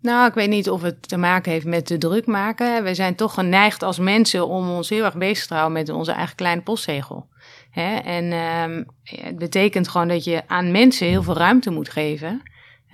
Nou, 0.00 0.28
ik 0.28 0.34
weet 0.34 0.48
niet 0.48 0.70
of 0.70 0.82
het 0.82 1.08
te 1.08 1.16
maken 1.16 1.52
heeft 1.52 1.66
met 1.66 1.88
de 1.88 1.98
druk 1.98 2.26
maken. 2.26 2.84
We 2.84 2.94
zijn 2.94 3.14
toch 3.14 3.34
geneigd 3.34 3.82
als 3.82 3.98
mensen 3.98 4.48
om 4.48 4.70
ons 4.70 4.88
heel 4.88 5.04
erg 5.04 5.16
bezig 5.16 5.46
te 5.46 5.54
houden 5.54 5.78
met 5.78 5.88
onze 5.88 6.12
eigen 6.12 6.36
kleine 6.36 6.62
postzegel. 6.62 7.28
Hè? 7.72 7.94
En 7.96 8.32
um, 8.32 8.86
het 9.02 9.38
betekent 9.38 9.88
gewoon 9.88 10.08
dat 10.08 10.24
je 10.24 10.42
aan 10.48 10.70
mensen 10.70 11.06
heel 11.06 11.22
veel 11.22 11.36
ruimte 11.36 11.70
moet 11.70 11.88
geven 11.88 12.42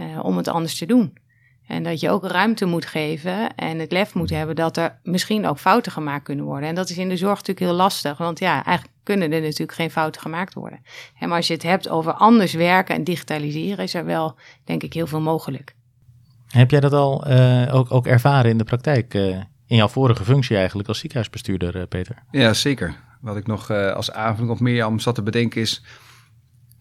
uh, 0.01 0.25
om 0.25 0.37
het 0.37 0.49
anders 0.49 0.79
te 0.79 0.87
doen. 0.87 1.19
En 1.67 1.83
dat 1.83 2.01
je 2.01 2.11
ook 2.11 2.27
ruimte 2.27 2.67
moet 2.67 2.87
geven 2.87 3.55
en 3.55 3.79
het 3.79 3.93
lef 3.93 4.15
moet 4.15 4.31
hebben 4.31 4.57
dat 4.57 4.77
er 4.77 4.99
misschien 5.03 5.47
ook 5.47 5.59
fouten 5.59 5.93
gemaakt 5.93 6.25
kunnen 6.25 6.45
worden. 6.45 6.69
En 6.69 6.75
dat 6.75 6.91
is 6.91 6.99
in 6.99 7.09
de 7.09 7.17
zorg 7.17 7.39
natuurlijk 7.39 7.67
heel 7.67 7.77
lastig, 7.77 8.19
want 8.19 8.39
ja, 8.39 8.65
eigenlijk 8.65 8.97
kunnen 9.03 9.33
er 9.33 9.41
natuurlijk 9.41 9.73
geen 9.73 9.91
fouten 9.91 10.21
gemaakt 10.21 10.55
worden. 10.55 10.81
En 11.19 11.29
maar 11.29 11.37
als 11.37 11.47
je 11.47 11.53
het 11.53 11.63
hebt 11.63 11.89
over 11.89 12.13
anders 12.13 12.53
werken 12.53 12.95
en 12.95 13.05
digitaliseren, 13.05 13.85
is 13.85 13.95
er 13.95 14.05
wel, 14.05 14.39
denk 14.65 14.83
ik, 14.83 14.93
heel 14.93 15.07
veel 15.07 15.21
mogelijk. 15.21 15.75
Heb 16.47 16.71
jij 16.71 16.81
dat 16.81 16.93
al 16.93 17.31
uh, 17.31 17.75
ook, 17.75 17.93
ook 17.93 18.07
ervaren 18.07 18.51
in 18.51 18.59
de 18.59 18.65
praktijk? 18.65 19.15
Uh, 19.15 19.37
in 19.67 19.77
jouw 19.77 19.89
vorige 19.89 20.25
functie 20.25 20.57
eigenlijk 20.57 20.89
als 20.89 20.99
ziekenhuisbestuurder, 20.99 21.87
Peter? 21.87 22.23
Ja, 22.31 22.53
zeker. 22.53 22.97
Wat 23.21 23.37
ik 23.37 23.47
nog 23.47 23.71
uh, 23.71 23.93
als 23.93 24.13
aanvulling 24.13 24.53
op 24.53 24.61
Mirjam 24.61 24.99
zat 24.99 25.15
te 25.15 25.23
bedenken 25.23 25.61
is... 25.61 25.83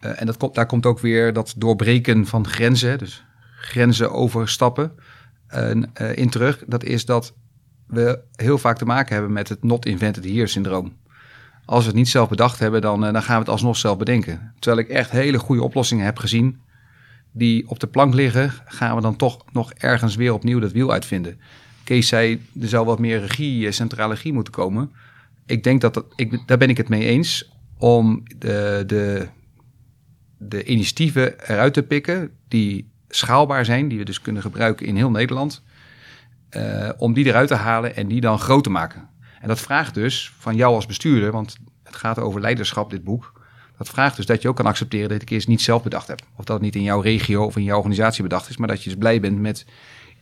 Uh, 0.00 0.20
en 0.20 0.26
dat 0.26 0.36
komt, 0.36 0.54
daar 0.54 0.66
komt 0.66 0.86
ook 0.86 0.98
weer 0.98 1.32
dat 1.32 1.54
doorbreken 1.56 2.26
van 2.26 2.46
grenzen, 2.46 2.98
dus 2.98 3.24
grenzen 3.56 4.12
overstappen, 4.12 4.92
uh, 5.54 6.16
in 6.16 6.30
terug. 6.30 6.64
Dat 6.66 6.84
is 6.84 7.04
dat 7.04 7.34
we 7.86 8.20
heel 8.34 8.58
vaak 8.58 8.78
te 8.78 8.84
maken 8.84 9.14
hebben 9.14 9.32
met 9.32 9.48
het 9.48 9.62
not 9.62 9.86
invented 9.86 10.24
here 10.24 10.46
syndroom. 10.46 10.96
Als 11.64 11.80
we 11.80 11.86
het 11.86 11.96
niet 11.96 12.08
zelf 12.08 12.28
bedacht 12.28 12.58
hebben, 12.58 12.80
dan, 12.80 13.00
dan 13.00 13.22
gaan 13.22 13.34
we 13.34 13.40
het 13.40 13.48
alsnog 13.48 13.76
zelf 13.76 13.98
bedenken. 13.98 14.54
Terwijl 14.58 14.86
ik 14.86 14.92
echt 14.92 15.10
hele 15.10 15.38
goede 15.38 15.62
oplossingen 15.62 16.04
heb 16.04 16.18
gezien 16.18 16.60
die 17.32 17.68
op 17.68 17.80
de 17.80 17.86
plank 17.86 18.14
liggen, 18.14 18.52
gaan 18.64 18.96
we 18.96 19.02
dan 19.02 19.16
toch 19.16 19.44
nog 19.52 19.72
ergens 19.72 20.16
weer 20.16 20.32
opnieuw 20.32 20.58
dat 20.58 20.72
wiel 20.72 20.92
uitvinden. 20.92 21.40
Kees 21.84 22.08
zei, 22.08 22.46
er 22.60 22.68
zou 22.68 22.86
wat 22.86 22.98
meer 22.98 23.20
regie, 23.20 23.72
centrale 23.72 24.14
regie 24.14 24.32
moeten 24.32 24.52
komen 24.52 24.90
ik 25.48 25.62
denk 25.62 25.80
dat, 25.80 25.94
dat 25.94 26.06
ik, 26.16 26.42
daar 26.46 26.58
ben 26.58 26.68
ik 26.70 26.76
het 26.76 26.88
mee 26.88 27.04
eens 27.04 27.50
om 27.78 28.22
de, 28.38 28.82
de, 28.86 29.28
de 30.38 30.64
initiatieven 30.64 31.48
eruit 31.50 31.74
te 31.74 31.82
pikken 31.82 32.30
die 32.48 32.90
schaalbaar 33.08 33.64
zijn, 33.64 33.88
die 33.88 33.98
we 33.98 34.04
dus 34.04 34.20
kunnen 34.20 34.42
gebruiken 34.42 34.86
in 34.86 34.96
heel 34.96 35.10
Nederland. 35.10 35.62
eh, 36.50 36.88
om 36.96 37.12
die 37.12 37.24
eruit 37.26 37.48
te 37.48 37.54
halen 37.54 37.96
en 37.96 38.08
die 38.08 38.20
dan 38.20 38.38
groot 38.38 38.64
te 38.64 38.70
maken. 38.70 39.08
En 39.40 39.48
dat 39.48 39.60
vraagt 39.60 39.94
dus 39.94 40.32
van 40.38 40.56
jou 40.56 40.74
als 40.74 40.86
bestuurder, 40.86 41.32
want 41.32 41.56
het 41.82 41.96
gaat 41.96 42.18
over 42.18 42.40
leiderschap, 42.40 42.90
dit 42.90 43.04
boek. 43.04 43.32
Dat 43.78 43.88
vraagt 43.88 44.16
dus 44.16 44.26
dat 44.26 44.42
je 44.42 44.48
ook 44.48 44.56
kan 44.56 44.66
accepteren 44.66 45.08
dat 45.08 45.20
het 45.20 45.28
keer 45.28 45.44
niet 45.46 45.62
zelf 45.62 45.82
bedacht 45.82 46.08
hebt. 46.08 46.22
Of 46.36 46.44
dat 46.44 46.56
het 46.56 46.64
niet 46.64 46.74
in 46.74 46.82
jouw 46.82 47.00
regio 47.00 47.44
of 47.44 47.56
in 47.56 47.62
jouw 47.62 47.76
organisatie 47.76 48.22
bedacht 48.22 48.48
is, 48.48 48.56
maar 48.56 48.68
dat 48.68 48.82
je 48.82 48.88
dus 48.90 48.98
blij 48.98 49.20
bent 49.20 49.38
met 49.38 49.66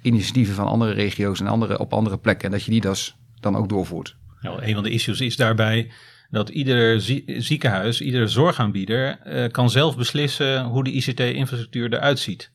initiatieven 0.03 0.55
van 0.55 0.67
andere 0.67 0.93
regio's 0.93 1.41
en 1.41 1.47
andere, 1.47 1.79
op 1.79 1.93
andere 1.93 2.19
plekken. 2.19 2.47
En 2.47 2.53
dat 2.53 2.65
je 2.65 2.71
die 2.71 2.81
dus 2.81 3.17
dan 3.41 3.57
ook 3.57 3.69
doorvoert. 3.69 4.17
Nou, 4.47 4.63
een 4.63 4.75
van 4.75 4.83
de 4.83 4.91
issues 4.91 5.21
is 5.21 5.37
daarbij 5.37 5.91
dat 6.31 6.49
ieder 6.49 7.01
ziekenhuis, 7.27 8.01
iedere 8.01 8.27
zorgaanbieder 8.27 9.19
uh, 9.27 9.49
kan 9.49 9.71
zelf 9.71 9.97
beslissen 9.97 10.65
hoe 10.65 10.85
de 10.85 10.93
ICT-infrastructuur 10.93 11.93
eruit 11.93 12.19
ziet. 12.19 12.51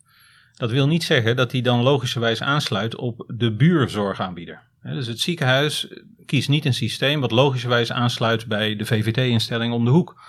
Dat 0.56 0.72
wil 0.72 0.88
niet 0.88 1.04
zeggen 1.04 1.36
dat 1.36 1.52
hij 1.52 1.62
dan 1.62 1.82
logischerwijs 1.82 2.42
aansluit 2.42 2.96
op 2.96 3.24
de 3.28 3.56
buurzorgaanbieder. 3.56 4.62
Dus 4.84 5.08
het 5.08 5.20
ziekenhuis 5.20 5.88
kiest 6.26 6.50
niet 6.50 6.66
een 6.66 6.74
systeem 6.74 7.22
wat 7.22 7.32
logischerwijs 7.32 7.92
aansluit 7.92 8.48
bij 8.48 8.76
de 8.76 8.86
VVT-instelling 8.86 9.74
om 9.74 9.86
de 9.86 9.92
hoek. 9.92 10.22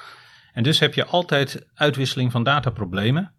En 0.52 0.62
dus 0.62 0.78
heb 0.78 0.94
je 0.94 1.04
altijd 1.04 1.66
uitwisseling 1.74 2.32
van 2.32 2.42
dataproblemen. 2.42 3.32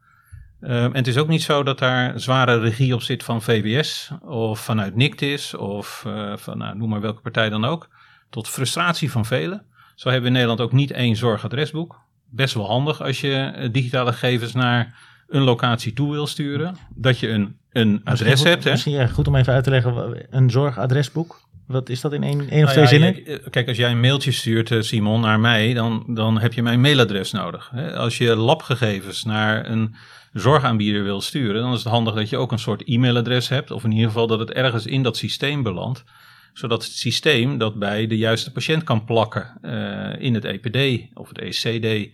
Uh, 0.61 0.83
en 0.83 0.95
het 0.95 1.07
is 1.07 1.17
ook 1.17 1.27
niet 1.27 1.43
zo 1.43 1.63
dat 1.63 1.79
daar 1.79 2.19
zware 2.19 2.59
regie 2.59 2.93
op 2.93 3.01
zit 3.01 3.23
van 3.23 3.41
VWS 3.41 4.11
of 4.21 4.59
vanuit 4.59 4.95
NICTIS 4.95 5.53
of 5.53 6.03
uh, 6.07 6.37
van 6.37 6.57
nou, 6.57 6.77
noem 6.77 6.89
maar 6.89 7.01
welke 7.01 7.21
partij 7.21 7.49
dan 7.49 7.65
ook. 7.65 7.89
Tot 8.33 8.49
frustratie 8.49 9.11
van 9.11 9.25
velen. 9.25 9.63
Zo 9.95 10.09
hebben 10.09 10.21
we 10.21 10.27
in 10.27 10.33
Nederland 10.33 10.61
ook 10.61 10.71
niet 10.71 10.91
één 10.91 11.15
zorgadresboek. 11.15 12.01
Best 12.29 12.53
wel 12.53 12.65
handig 12.65 13.01
als 13.01 13.21
je 13.21 13.33
eh, 13.33 13.69
digitale 13.71 14.13
gegevens 14.13 14.53
naar 14.53 14.95
een 15.27 15.41
locatie 15.41 15.93
toe 15.93 16.11
wil 16.11 16.27
sturen. 16.27 16.75
Dat 16.95 17.19
je 17.19 17.29
een, 17.29 17.57
een 17.71 18.01
adres 18.03 18.43
hebt. 18.43 18.63
Hè? 18.63 18.71
Misschien 18.71 18.93
ja, 18.93 19.07
goed 19.07 19.27
om 19.27 19.35
even 19.35 19.53
uit 19.53 19.63
te 19.63 19.69
leggen. 19.69 20.25
Een 20.29 20.49
zorgadresboek? 20.49 21.41
Wat 21.67 21.89
is 21.89 22.01
dat 22.01 22.13
in 22.13 22.23
één, 22.23 22.39
één 22.39 22.63
of 22.63 22.75
nou 22.75 22.87
twee 22.87 22.99
ja, 22.99 23.13
zinnen? 23.13 23.49
kijk, 23.49 23.67
als 23.67 23.77
jij 23.77 23.91
een 23.91 23.99
mailtje 23.99 24.31
stuurt, 24.31 24.71
eh, 24.71 24.81
Simon, 24.81 25.21
naar 25.21 25.39
mij, 25.39 25.73
dan, 25.73 26.03
dan 26.07 26.39
heb 26.39 26.53
je 26.53 26.63
mijn 26.63 26.81
mailadres 26.81 27.31
nodig. 27.31 27.71
Als 27.95 28.17
je 28.17 28.35
labgegevens 28.35 29.23
naar 29.23 29.69
een 29.69 29.95
zorgaanbieder 30.33 31.03
wil 31.03 31.21
sturen, 31.21 31.61
dan 31.61 31.73
is 31.73 31.83
het 31.83 31.93
handig 31.93 32.13
dat 32.13 32.29
je 32.29 32.37
ook 32.37 32.51
een 32.51 32.59
soort 32.59 32.83
e-mailadres 32.83 33.49
hebt. 33.49 33.71
Of 33.71 33.83
in 33.83 33.91
ieder 33.91 34.07
geval 34.07 34.27
dat 34.27 34.39
het 34.39 34.51
ergens 34.51 34.85
in 34.85 35.03
dat 35.03 35.17
systeem 35.17 35.63
belandt. 35.63 36.03
Zodat 36.53 36.83
het 36.83 36.91
systeem 36.91 37.57
dat 37.57 37.79
bij 37.79 38.07
de 38.07 38.17
juiste 38.17 38.51
patiënt 38.51 38.83
kan 38.83 39.05
plakken 39.05 39.57
uh, 39.61 40.21
in 40.21 40.33
het 40.33 40.45
EPD 40.45 41.09
of 41.13 41.27
het 41.27 41.37
ECD 41.37 42.09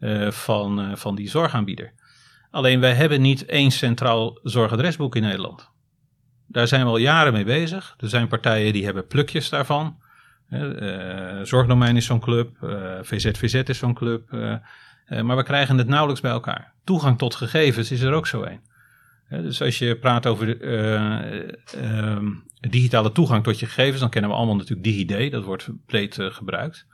uh, 0.00 0.30
van, 0.30 0.80
uh, 0.80 0.96
van 0.96 1.14
die 1.14 1.28
zorgaanbieder. 1.28 1.92
Alleen 2.50 2.80
wij 2.80 2.94
hebben 2.94 3.20
niet 3.20 3.44
één 3.44 3.70
centraal 3.70 4.38
zorgadresboek 4.42 5.16
in 5.16 5.22
Nederland. 5.22 5.70
Daar 6.46 6.68
zijn 6.68 6.82
we 6.84 6.88
al 6.88 6.96
jaren 6.96 7.32
mee 7.32 7.44
bezig. 7.44 7.94
Er 7.98 8.08
zijn 8.08 8.28
partijen 8.28 8.72
die 8.72 8.84
hebben 8.84 9.06
plukjes 9.06 9.48
daarvan. 9.48 10.00
Zorgdomein 11.42 11.96
is 11.96 12.04
zo'n 12.04 12.20
club, 12.20 12.56
VZVZ 13.02 13.54
is 13.54 13.78
zo'n 13.78 13.94
club. 13.94 14.30
Maar 15.22 15.36
we 15.36 15.42
krijgen 15.42 15.78
het 15.78 15.88
nauwelijks 15.88 16.20
bij 16.20 16.30
elkaar. 16.30 16.72
Toegang 16.84 17.18
tot 17.18 17.34
gegevens 17.34 17.90
is 17.90 18.00
er 18.00 18.12
ook 18.12 18.26
zo 18.26 18.42
een. 18.42 18.60
Dus 19.40 19.62
als 19.62 19.78
je 19.78 19.96
praat 19.96 20.26
over 20.26 20.60
ehm, 20.60 22.30
digitale 22.60 23.12
toegang 23.12 23.44
tot 23.44 23.58
je 23.58 23.66
gegevens, 23.66 24.00
dan 24.00 24.10
kennen 24.10 24.30
we 24.30 24.36
allemaal 24.36 24.56
natuurlijk 24.56 24.84
DigiD. 24.84 25.32
Dat 25.32 25.44
wordt 25.44 25.68
breed 25.86 26.16
gebruikt. 26.20 26.86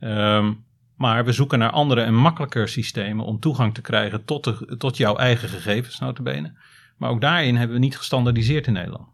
Um, 0.00 0.64
maar 0.96 1.24
we 1.24 1.32
zoeken 1.32 1.58
naar 1.58 1.70
andere 1.70 2.00
en 2.00 2.14
makkelijker 2.14 2.68
systemen 2.68 3.24
om 3.24 3.40
toegang 3.40 3.74
te 3.74 3.80
krijgen 3.80 4.24
tot, 4.24 4.44
de, 4.44 4.76
tot 4.78 4.96
jouw 4.96 5.16
eigen 5.16 5.48
gegevens, 5.48 5.98
notabene. 5.98 6.52
Maar 6.96 7.10
ook 7.10 7.20
daarin 7.20 7.56
hebben 7.56 7.76
we 7.76 7.82
niet 7.82 7.96
gestandaardiseerd 7.96 8.66
in 8.66 8.72
Nederland. 8.72 9.08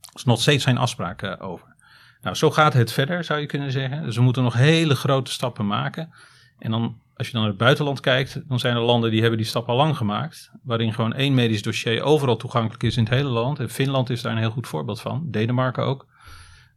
Er 0.00 0.10
is 0.14 0.24
nog 0.24 0.40
steeds 0.40 0.64
zijn 0.64 0.78
afspraken 0.78 1.40
over. 1.40 1.76
Nou, 2.20 2.36
zo 2.36 2.50
gaat 2.50 2.72
het 2.72 2.92
verder, 2.92 3.24
zou 3.24 3.40
je 3.40 3.46
kunnen 3.46 3.72
zeggen. 3.72 4.02
Dus 4.02 4.16
we 4.16 4.22
moeten 4.22 4.42
nog 4.42 4.54
hele 4.54 4.94
grote 4.94 5.30
stappen 5.30 5.66
maken. 5.66 6.12
En 6.60 6.70
dan, 6.70 7.00
als 7.16 7.26
je 7.26 7.32
dan 7.32 7.42
naar 7.42 7.50
het 7.50 7.60
buitenland 7.60 8.00
kijkt, 8.00 8.42
dan 8.48 8.58
zijn 8.58 8.76
er 8.76 8.82
landen 8.82 9.10
die 9.10 9.20
hebben 9.20 9.38
die 9.38 9.46
stap 9.46 9.68
al 9.68 9.76
lang 9.76 9.96
gemaakt. 9.96 10.50
Waarin 10.62 10.94
gewoon 10.94 11.14
één 11.14 11.34
medisch 11.34 11.62
dossier 11.62 12.02
overal 12.02 12.36
toegankelijk 12.36 12.82
is 12.82 12.96
in 12.96 13.04
het 13.04 13.12
hele 13.12 13.28
land. 13.28 13.58
En 13.58 13.70
Finland 13.70 14.10
is 14.10 14.22
daar 14.22 14.32
een 14.32 14.38
heel 14.38 14.50
goed 14.50 14.68
voorbeeld 14.68 15.00
van. 15.00 15.22
Denemarken 15.30 15.84
ook. 15.84 16.06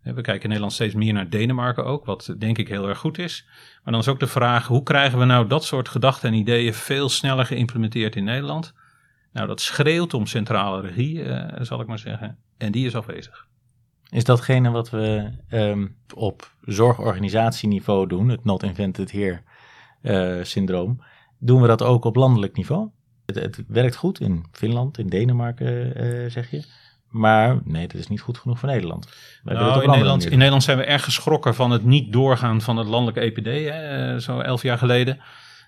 We 0.02 0.22
kijken 0.22 0.42
in 0.42 0.48
Nederland 0.48 0.74
steeds 0.74 0.94
meer 0.94 1.14
naar 1.14 1.30
Denemarken 1.30 1.86
ook, 1.86 2.06
wat 2.06 2.36
denk 2.38 2.58
ik 2.58 2.68
heel 2.68 2.88
erg 2.88 2.98
goed 2.98 3.18
is. 3.18 3.46
Maar 3.84 3.94
dan 3.94 4.02
is 4.02 4.08
ook 4.08 4.20
de 4.20 4.28
vraag, 4.28 4.68
hoe 4.68 4.84
krijgen 4.84 5.20
we 5.20 5.26
nou 5.26 5.48
dat 5.48 5.64
soort 5.66 5.90
gedachten 5.90 6.30
en 6.30 6.36
ideeën 6.36 6.74
veel 6.74 7.10
sneller 7.10 7.46
geïmplementeerd 7.46 8.16
in 8.16 8.24
Nederland? 8.24 8.74
Nou, 9.34 9.48
dat 9.48 9.62
schreeuwt 9.62 10.14
om 10.14 10.26
centrale 10.26 10.82
regie, 10.82 11.24
uh, 11.24 11.46
zal 11.62 11.82
ik 11.82 11.88
maar 11.88 12.00
zeggen. 12.00 12.38
En 12.58 12.72
die 12.72 12.86
is 12.86 12.96
afwezig. 12.96 13.48
Is 14.10 14.24
datgene 14.24 14.70
wat 14.70 14.90
we 14.90 15.32
um, 15.52 15.96
op 16.16 16.52
zorgorganisatieniveau 16.62 18.08
doen, 18.08 18.30
het 18.30 18.46
not 18.46 18.64
invented 18.64 19.12
here 19.12 19.42
syndroom, 20.42 21.04
doen 21.40 21.62
we 21.62 21.68
dat 21.68 21.82
ook 21.82 22.06
op 22.06 22.16
landelijk 22.16 22.56
niveau? 22.56 22.90
Het, 23.26 23.36
het 23.36 23.64
werkt 23.68 23.96
goed 23.96 24.20
in 24.20 24.46
Finland, 24.52 24.98
in 24.98 25.08
Denemarken, 25.08 26.04
uh, 26.04 26.30
zeg 26.30 26.52
je. 26.52 26.64
Maar 27.10 27.60
nee, 27.64 27.88
dat 27.88 28.00
is 28.00 28.08
niet 28.08 28.22
goed 28.22 28.38
genoeg 28.38 28.60
voor 28.60 28.70
Nederland. 28.70 29.10
Nou, 29.44 29.84
in, 29.84 29.90
Nederland 29.90 30.26
in 30.26 30.38
Nederland 30.38 30.64
zijn 30.64 30.78
we 30.78 30.84
erg 30.84 31.04
geschrokken 31.04 31.56
van 31.56 31.72
het 31.72 31.84
niet 31.84 32.14
doorgaan 32.14 32.62
van 32.62 32.78
het 32.78 32.88
landelijke 32.88 33.20
EPD, 33.20 33.70
hè, 33.70 34.20
zo 34.20 34.40
elf 34.40 34.62
jaar 34.62 34.78
geleden. 34.78 35.20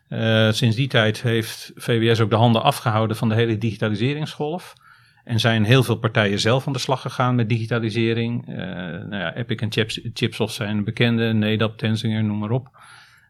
Uh, 0.09 0.51
sinds 0.51 0.75
die 0.75 0.87
tijd 0.87 1.21
heeft 1.21 1.71
VWS 1.75 2.19
ook 2.19 2.29
de 2.29 2.35
handen 2.35 2.63
afgehouden 2.63 3.17
van 3.17 3.29
de 3.29 3.35
hele 3.35 3.57
digitaliseringsgolf. 3.57 4.73
En 5.23 5.39
zijn 5.39 5.63
heel 5.63 5.83
veel 5.83 5.95
partijen 5.95 6.39
zelf 6.39 6.67
aan 6.67 6.73
de 6.73 6.79
slag 6.79 7.01
gegaan 7.01 7.35
met 7.35 7.49
digitalisering. 7.49 8.49
Uh, 8.49 8.55
nou 8.55 9.15
ja, 9.15 9.35
Epic 9.35 9.57
en 9.57 9.71
Chips, 9.71 9.99
Chipsoft 10.13 10.53
zijn 10.53 10.83
bekende, 10.83 11.33
NEDAP, 11.33 11.77
Tensinger, 11.77 12.23
noem 12.23 12.37
maar 12.37 12.51
op. 12.51 12.69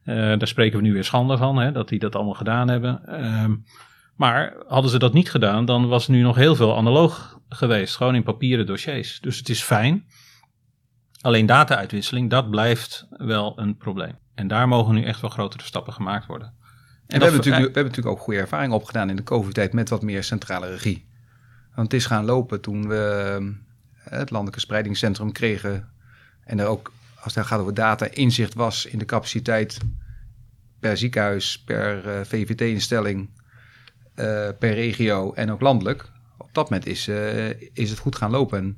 Uh, 0.06 0.16
daar 0.16 0.48
spreken 0.48 0.78
we 0.78 0.84
nu 0.84 0.94
weer 0.94 1.04
schande 1.04 1.38
van, 1.38 1.58
hè, 1.58 1.72
dat 1.72 1.90
die 1.90 2.00
dat 2.00 2.16
allemaal 2.16 2.34
gedaan 2.34 2.68
hebben. 2.68 3.02
Uh, 3.10 3.46
maar 4.16 4.56
hadden 4.68 4.92
ze 4.92 5.00
dat 5.00 5.14
niet 5.14 5.32
gedaan, 5.32 5.66
dan 5.66 5.88
was 5.88 6.08
nu 6.08 6.22
nog 6.22 6.36
heel 6.36 6.56
veel 6.56 6.78
analoog 6.78 7.40
geweest. 7.50 7.96
Gewoon 7.96 8.16
in 8.16 8.24
papieren 8.24 8.66
dossiers. 8.66 9.20
Dus 9.20 9.38
het 9.38 9.50
is 9.50 9.64
fijn. 9.64 10.06
Alleen 11.22 11.46
data-uitwisseling, 11.46 12.30
dat 12.30 12.50
blijft 12.50 13.08
wel 13.10 13.60
een 13.60 13.78
probleem. 13.78 14.18
En 14.36 14.48
daar 14.48 14.68
mogen 14.68 14.94
nu 14.94 15.04
echt 15.04 15.22
wel 15.22 15.30
grotere 15.30 15.64
stappen 15.64 15.94
gemaakt 15.94 16.26
worden. 16.26 16.48
En, 16.48 17.18
we, 17.20 17.24
hebben 17.24 17.36
natuurlijk, 17.36 17.68
we 17.68 17.74
hebben 17.74 17.92
natuurlijk 17.92 18.16
ook 18.16 18.24
goede 18.24 18.40
ervaring 18.40 18.74
opgedaan 18.74 19.10
in 19.10 19.16
de 19.16 19.24
COVID-tijd 19.24 19.74
met 19.74 19.90
wat 19.90 20.02
meer 20.02 20.24
centrale 20.24 20.70
regie. 20.70 21.08
Want 21.76 21.92
het 21.92 22.02
is 22.02 22.06
gaan 22.06 22.26
lopen 22.26 22.62
toen 22.62 22.88
we 22.88 23.36
eh, 23.38 24.18
het 24.18 24.30
Landelijke 24.30 24.60
Spreidingscentrum 24.60 25.32
kregen. 25.32 25.90
En 26.44 26.60
er 26.60 26.68
ook, 26.68 26.92
als 27.26 27.36
het 27.36 27.46
gaat 27.46 27.60
over 27.60 27.74
data, 27.74 28.08
inzicht 28.12 28.54
was 28.54 28.86
in 28.86 29.00
de 29.00 29.06
capaciteit 29.06 29.78
per 30.80 30.98
ziekenhuis, 30.98 31.64
per 31.66 32.06
uh, 32.06 32.20
eh, 32.20 32.26
VVT-instelling, 32.26 33.30
uh, 34.16 34.50
per 34.60 34.74
regio 34.74 35.34
en 35.34 35.52
ook 35.52 35.62
landelijk 35.62 36.12
op 36.38 36.50
dat 36.52 36.70
moment 36.70 36.88
is, 36.88 37.08
uh, 37.08 37.50
is 37.74 37.90
het 37.90 38.00
goed 38.00 38.16
gaan 38.16 38.32
lopen. 38.32 38.58
En 38.58 38.78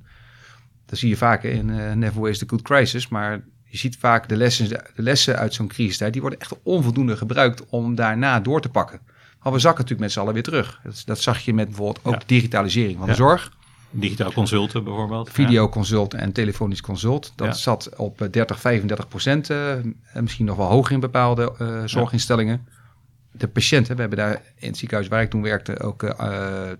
dat 0.86 1.00
zie 1.00 1.10
je 1.10 1.18
vaak 1.18 1.44
in 1.44 2.00
Never 2.00 2.22
Waste 2.22 2.46
a 2.46 2.48
Good 2.48 2.62
Crisis. 2.62 3.08
Maar 3.08 3.44
je 3.63 3.77
ziet 3.77 3.98
vaak 3.98 4.30
de 4.30 4.36
lessen, 4.36 4.70
de 4.70 4.84
lessen 4.96 5.38
uit 5.38 5.54
zo'n 5.54 5.68
crisistijd, 5.68 6.13
die 6.13 6.22
worden 6.22 6.39
echt 6.39 6.56
onvoldoende 6.63 7.18
gebruikt 7.18 7.66
om 7.66 7.96
daarna 7.96 8.39
door 8.39 8.62
te 8.62 8.70
pakken. 8.70 9.00
Maar 9.44 9.54
we 9.54 9.60
zakken 9.60 9.82
natuurlijk 9.82 10.00
met 10.00 10.12
z'n 10.12 10.20
allen 10.20 10.34
weer 10.34 10.44
terug. 10.44 10.80
Dat, 10.84 11.01
dat 11.06 11.22
zag 11.22 11.39
je 11.39 11.54
met 11.54 11.68
bijvoorbeeld 11.68 12.06
ook 12.06 12.27
digitalisering 12.27 12.98
van 12.98 13.08
de 13.08 13.13
zorg. 13.13 13.51
Digitaal 14.00 14.32
consulten 14.32 14.84
bijvoorbeeld. 14.84 15.30
Videoconsult 15.32 16.13
en 16.13 16.32
telefonisch 16.32 16.82
consult. 16.82 17.34
Dat 17.36 17.58
zat 17.58 17.96
op 17.96 18.18
30, 18.32 18.56
eh, 18.56 18.62
35 18.62 19.08
procent. 19.08 19.50
Uh, 19.50 19.74
misschien 20.13 20.46
nog 20.46 20.58
wel 20.58 20.68
hoger 20.68 20.94
in 20.94 21.00
bepaalde 21.00 21.54
uh, 21.62 21.82
zorginstellingen 21.86 22.66
de 23.38 23.48
patiënten, 23.48 23.96
we 23.96 24.01
hebben 24.01 24.20
daar 24.20 24.42
in 24.56 24.68
het 24.68 24.77
ziekenhuis 24.77 25.10
waar 25.10 25.22
ik 25.22 25.30
toen 25.30 25.42
werkte 25.42 25.80
ook 25.80 26.04
uh, 26.04 26.12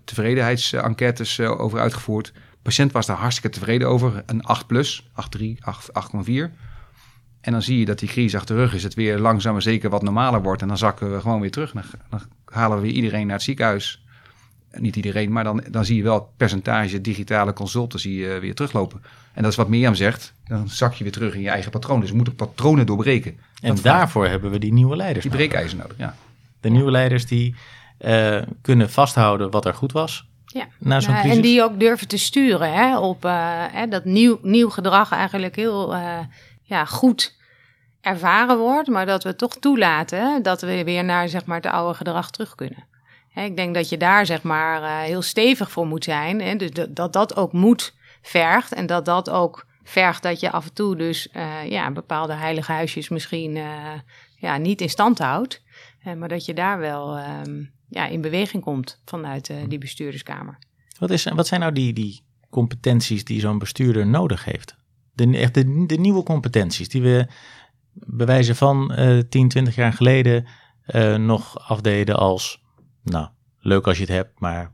tevredenheidsenquêtes 0.04 1.40
over 1.40 1.80
uitgevoerd. 1.80 2.26
De 2.34 2.58
patiënt 2.62 2.92
was 2.92 3.06
daar 3.06 3.16
hartstikke 3.16 3.50
tevreden 3.50 3.88
over, 3.88 4.22
een 4.26 4.42
8 4.42 4.66
plus, 4.66 5.08
8,3, 5.38 5.44
8,4. 6.24 6.32
En 7.40 7.52
dan 7.52 7.62
zie 7.62 7.78
je 7.78 7.84
dat 7.84 7.98
die 7.98 8.08
crisis 8.08 8.34
achter 8.34 8.56
de 8.56 8.60
rug 8.62 8.74
is, 8.74 8.82
het 8.82 8.94
weer 8.94 9.18
langzaam 9.18 9.52
maar 9.52 9.62
zeker 9.62 9.90
wat 9.90 10.02
normaler 10.02 10.42
wordt. 10.42 10.62
En 10.62 10.68
dan 10.68 10.78
zakken 10.78 11.12
we 11.12 11.20
gewoon 11.20 11.40
weer 11.40 11.50
terug. 11.50 11.72
Dan, 11.72 11.82
dan 12.10 12.20
halen 12.44 12.76
we 12.76 12.82
weer 12.82 12.92
iedereen 12.92 13.26
naar 13.26 13.36
het 13.36 13.44
ziekenhuis. 13.44 14.04
Niet 14.72 14.96
iedereen, 14.96 15.32
maar 15.32 15.44
dan, 15.44 15.64
dan 15.70 15.84
zie 15.84 15.96
je 15.96 16.02
wel 16.02 16.14
het 16.14 16.36
percentage 16.36 17.00
digitale 17.00 17.52
consulten 17.52 18.00
zie 18.00 18.18
je 18.18 18.38
weer 18.38 18.54
teruglopen. 18.54 19.02
En 19.32 19.42
dat 19.42 19.50
is 19.50 19.56
wat 19.56 19.68
Mirjam 19.68 19.94
zegt, 19.94 20.34
dan 20.44 20.68
zak 20.68 20.94
je 20.94 21.04
weer 21.04 21.12
terug 21.12 21.34
in 21.34 21.40
je 21.40 21.48
eigen 21.48 21.70
patroon. 21.70 22.00
Dus 22.00 22.10
we 22.10 22.16
moeten 22.16 22.34
patronen 22.34 22.86
doorbreken. 22.86 23.38
En 23.60 23.76
daarvoor 23.82 24.26
hebben 24.26 24.50
we 24.50 24.58
die 24.58 24.72
nieuwe 24.72 24.96
leiders 24.96 25.24
Die 25.24 25.34
breekijzer 25.34 25.78
nodig, 25.78 25.96
ja. 25.98 26.14
De 26.60 26.68
nieuwe 26.68 26.90
leiders 26.90 27.26
die 27.26 27.54
uh, 28.00 28.42
kunnen 28.62 28.90
vasthouden 28.90 29.50
wat 29.50 29.64
er 29.64 29.74
goed 29.74 29.92
was. 29.92 30.26
Ja, 30.44 30.66
na 30.78 31.00
zo'n 31.00 31.14
crisis. 31.14 31.36
en 31.36 31.42
die 31.42 31.62
ook 31.62 31.80
durven 31.80 32.08
te 32.08 32.18
sturen 32.18 32.72
hè, 32.72 32.98
op 32.98 33.24
uh, 33.24 33.64
hè, 33.70 33.86
dat 33.86 34.04
nieuw, 34.04 34.38
nieuw 34.42 34.68
gedrag 34.68 35.12
eigenlijk 35.12 35.56
heel 35.56 35.94
uh, 35.94 36.18
ja, 36.62 36.84
goed 36.84 37.36
ervaren 38.00 38.58
wordt, 38.58 38.88
maar 38.88 39.06
dat 39.06 39.24
we 39.24 39.36
toch 39.36 39.56
toelaten 39.56 40.42
dat 40.42 40.60
we 40.60 40.84
weer 40.84 41.04
naar 41.04 41.28
zeg 41.28 41.44
maar, 41.44 41.56
het 41.56 41.66
oude 41.66 41.94
gedrag 41.94 42.30
terug 42.30 42.54
kunnen. 42.54 42.84
Ik 43.44 43.56
denk 43.56 43.74
dat 43.74 43.88
je 43.88 43.96
daar 43.96 44.26
zeg 44.26 44.42
maar, 44.42 45.02
heel 45.02 45.22
stevig 45.22 45.70
voor 45.70 45.86
moet 45.86 46.04
zijn. 46.04 46.40
Hè, 46.40 46.56
dus 46.56 46.70
dat, 46.90 47.12
dat 47.12 47.36
ook 47.36 47.52
moet 47.52 47.94
vergt. 48.22 48.72
En 48.72 48.86
dat 48.86 49.04
dat 49.04 49.30
ook 49.30 49.66
vergt 49.82 50.22
dat 50.22 50.40
je 50.40 50.50
af 50.50 50.66
en 50.66 50.72
toe 50.72 50.96
dus 50.96 51.28
ja, 51.68 51.92
bepaalde 51.92 52.32
heilige 52.32 52.72
huisjes 52.72 53.08
misschien 53.08 53.58
ja, 54.36 54.56
niet 54.56 54.80
in 54.80 54.88
stand 54.88 55.18
houdt. 55.18 55.62
maar 56.16 56.28
dat 56.28 56.44
je 56.44 56.54
daar 56.54 56.78
wel 56.78 57.16
ehm, 57.16 57.64
ja, 57.88 58.06
in 58.06 58.20
beweging 58.20 58.62
komt 58.62 59.00
vanuit 59.04 59.52
die 59.68 59.78
bestuurderskamer. 59.78 60.58
Wat, 60.98 61.10
is, 61.10 61.24
wat 61.24 61.46
zijn 61.46 61.60
nou 61.60 61.72
die, 61.72 61.92
die 61.92 62.22
competenties 62.50 63.24
die 63.24 63.40
zo'n 63.40 63.58
bestuurder 63.58 64.06
nodig 64.06 64.44
heeft? 64.44 64.76
De, 65.12 65.36
echt 65.38 65.54
de, 65.54 65.86
de 65.86 65.98
nieuwe 65.98 66.22
competenties 66.22 66.88
die 66.88 67.02
we 67.02 67.26
bewijzen 67.92 68.56
van 68.56 68.92
uh, 68.98 69.18
10, 69.28 69.48
20 69.48 69.74
jaar 69.74 69.92
geleden 69.92 70.46
nog 71.16 71.68
afdeden 71.68 72.16
als, 72.16 72.60
nou, 73.10 73.28
leuk 73.60 73.86
als 73.86 73.96
je 73.96 74.02
het 74.02 74.12
hebt, 74.12 74.40
maar 74.40 74.70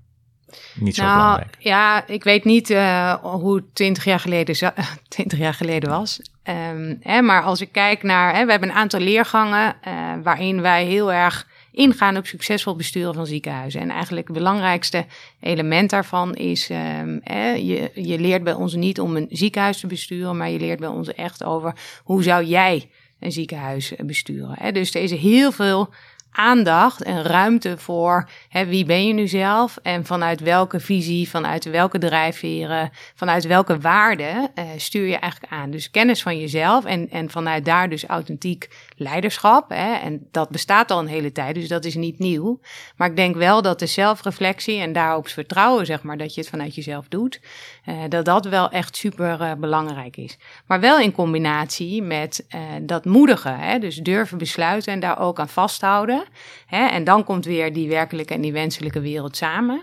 niet 0.74 0.94
zo 0.94 1.02
nou, 1.02 1.16
belangrijk. 1.16 1.56
Ja, 1.58 2.06
ik 2.06 2.24
weet 2.24 2.44
niet 2.44 2.70
uh, 2.70 3.14
hoe 3.14 3.64
20 3.72 4.04
jaar 4.04 4.20
geleden, 4.20 4.72
20 5.08 5.38
jaar 5.44 5.54
geleden 5.54 5.90
was. 5.90 6.20
Um, 6.44 6.98
hè, 7.00 7.22
maar 7.22 7.42
als 7.42 7.60
ik 7.60 7.72
kijk 7.72 8.02
naar, 8.02 8.34
hè, 8.34 8.44
we 8.44 8.50
hebben 8.50 8.68
een 8.68 8.74
aantal 8.74 9.00
leergangen 9.00 9.76
uh, 9.88 10.12
waarin 10.22 10.60
wij 10.60 10.84
heel 10.84 11.12
erg 11.12 11.46
ingaan 11.72 12.16
op 12.16 12.26
succesvol 12.26 12.76
besturen 12.76 13.14
van 13.14 13.26
ziekenhuizen. 13.26 13.80
En 13.80 13.90
eigenlijk 13.90 14.28
het 14.28 14.36
belangrijkste 14.36 15.06
element 15.40 15.90
daarvan 15.90 16.34
is, 16.34 16.70
um, 16.70 17.20
je, 17.56 17.90
je 17.94 18.18
leert 18.18 18.44
bij 18.44 18.52
ons 18.52 18.74
niet 18.74 19.00
om 19.00 19.16
een 19.16 19.26
ziekenhuis 19.30 19.80
te 19.80 19.86
besturen, 19.86 20.36
maar 20.36 20.50
je 20.50 20.58
leert 20.58 20.80
bij 20.80 20.88
ons 20.88 21.14
echt 21.14 21.44
over 21.44 21.74
hoe 22.02 22.22
zou 22.22 22.44
jij 22.44 22.90
een 23.20 23.32
ziekenhuis 23.32 23.92
besturen. 23.98 24.54
Hè? 24.58 24.72
Dus 24.72 24.94
er 24.94 25.02
is 25.02 25.10
heel 25.10 25.52
veel 25.52 25.94
aandacht 26.36 27.02
en 27.02 27.22
ruimte 27.22 27.78
voor 27.78 28.28
hè, 28.48 28.66
wie 28.66 28.84
ben 28.84 29.06
je 29.06 29.12
nu 29.12 29.28
zelf 29.28 29.78
en 29.82 30.04
vanuit 30.04 30.40
welke 30.40 30.80
visie, 30.80 31.28
vanuit 31.28 31.64
welke 31.64 31.98
drijfveren, 31.98 32.90
vanuit 33.14 33.46
welke 33.46 33.78
waarden 33.78 34.50
uh, 34.54 34.64
stuur 34.76 35.06
je 35.06 35.16
eigenlijk 35.16 35.52
aan. 35.52 35.70
Dus 35.70 35.90
kennis 35.90 36.22
van 36.22 36.38
jezelf 36.38 36.84
en, 36.84 37.10
en 37.10 37.30
vanuit 37.30 37.64
daar 37.64 37.88
dus 37.88 38.06
authentiek 38.06 38.68
leiderschap. 38.96 39.68
Hè, 39.68 39.94
en 39.94 40.28
dat 40.30 40.48
bestaat 40.48 40.90
al 40.90 40.98
een 40.98 41.06
hele 41.06 41.32
tijd, 41.32 41.54
dus 41.54 41.68
dat 41.68 41.84
is 41.84 41.94
niet 41.94 42.18
nieuw. 42.18 42.60
Maar 42.96 43.08
ik 43.08 43.16
denk 43.16 43.36
wel 43.36 43.62
dat 43.62 43.78
de 43.78 43.86
zelfreflectie 43.86 44.80
en 44.80 44.92
daarop 44.92 45.28
vertrouwen, 45.28 45.86
zeg 45.86 46.02
maar, 46.02 46.16
dat 46.16 46.34
je 46.34 46.40
het 46.40 46.50
vanuit 46.50 46.74
jezelf 46.74 47.08
doet, 47.08 47.40
uh, 47.86 47.94
dat 48.08 48.24
dat 48.24 48.46
wel 48.46 48.70
echt 48.70 48.96
super 48.96 49.40
uh, 49.40 49.52
belangrijk 49.52 50.16
is. 50.16 50.38
Maar 50.66 50.80
wel 50.80 50.98
in 50.98 51.12
combinatie 51.12 52.02
met 52.02 52.46
dat 52.82 53.04
moedige, 53.04 53.48
hè, 53.48 53.78
dus 53.78 53.96
durven 53.96 54.38
besluiten 54.38 54.92
en 54.92 55.00
daar 55.00 55.18
ook 55.18 55.38
aan 55.38 55.48
vasthouden. 55.48 56.24
Hè? 56.66 56.87
En 56.87 57.04
dan 57.04 57.25
komt 57.25 57.45
weer 57.45 57.73
die 57.73 57.88
werkelijke 57.88 58.35
en 58.35 58.40
die 58.40 58.52
wenselijke 58.52 59.00
wereld 59.00 59.37
samen. 59.37 59.83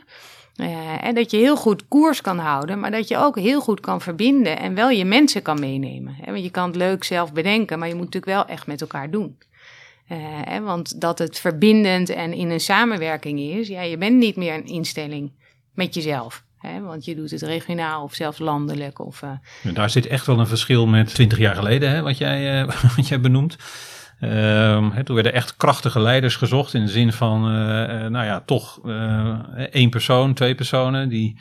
En 1.02 1.16
dat 1.16 1.32
je 1.32 1.38
heel 1.38 1.56
goed 1.56 1.88
koers 1.88 2.22
kan 2.22 2.38
houden, 2.38 2.80
maar 2.80 2.92
dat 2.92 3.08
je 3.08 3.18
ook 3.18 3.40
heel 3.40 3.62
goed 3.62 3.80
kan 3.80 4.02
verbinden 4.02 4.60
en 4.60 4.76
wel 4.76 4.90
je 4.90 5.06
mensen 5.06 5.42
kan 5.42 5.60
meenemen. 5.60 6.16
Hè? 6.22 6.32
Want 6.32 6.44
je 6.44 6.50
kan 6.50 6.68
het 6.68 6.76
leuk 6.76 7.04
zelf 7.04 7.34
bedenken, 7.34 7.80
maar 7.80 7.88
je 7.88 7.96
moet 7.96 8.06
natuurlijk 8.06 8.34
wel 8.34 8.46
echt 8.46 8.68
met 8.68 8.82
elkaar 8.82 9.10
doen. 9.10 9.38
Hè? 10.16 10.62
Want 10.62 11.02
dat 11.02 11.20
het 11.20 11.40
verbindend 11.40 12.10
en 12.10 12.34
in 12.34 12.50
een 12.50 12.60
samenwerking 12.60 13.40
is, 13.40 13.68
ja, 13.68 13.82
je 13.82 13.98
bent 13.98 14.18
niet 14.18 14.36
meer 14.36 14.54
een 14.54 14.66
instelling 14.66 15.32
met 15.74 15.94
jezelf. 15.94 16.44
Want 16.82 17.06
je 17.06 17.16
doet 17.16 17.32
het 17.32 17.42
regionaal 17.42 18.04
of 18.04 18.14
zelfs 18.14 18.40
landelijk. 18.40 19.00
Of, 19.00 19.22
uh... 19.22 19.74
daar 19.74 19.90
zit 19.90 20.08
echt 20.08 20.26
wel 20.26 20.40
een 20.40 20.48
verschil 20.48 20.88
met 20.88 21.14
20 21.14 21.38
jaar 21.38 21.56
geleden, 21.56 21.90
hè, 21.90 22.02
wat, 22.02 22.18
jij, 22.18 22.66
wat 22.96 23.08
jij 23.08 23.20
benoemt. 23.20 23.58
Um, 24.24 25.04
toen 25.04 25.16
werden 25.16 25.34
echt 25.34 25.58
krachtige 25.58 26.00
leiders 26.00 26.36
gezocht 26.36 26.74
in 26.74 26.86
de 26.86 26.92
zin 26.92 27.14
van, 27.14 27.46
uh, 27.48 27.58
nou 28.08 28.26
ja, 28.26 28.42
toch 28.46 28.80
uh, 28.86 29.40
één 29.72 29.90
persoon, 29.90 30.34
twee 30.34 30.56
personen 30.56 31.10
die 31.10 31.40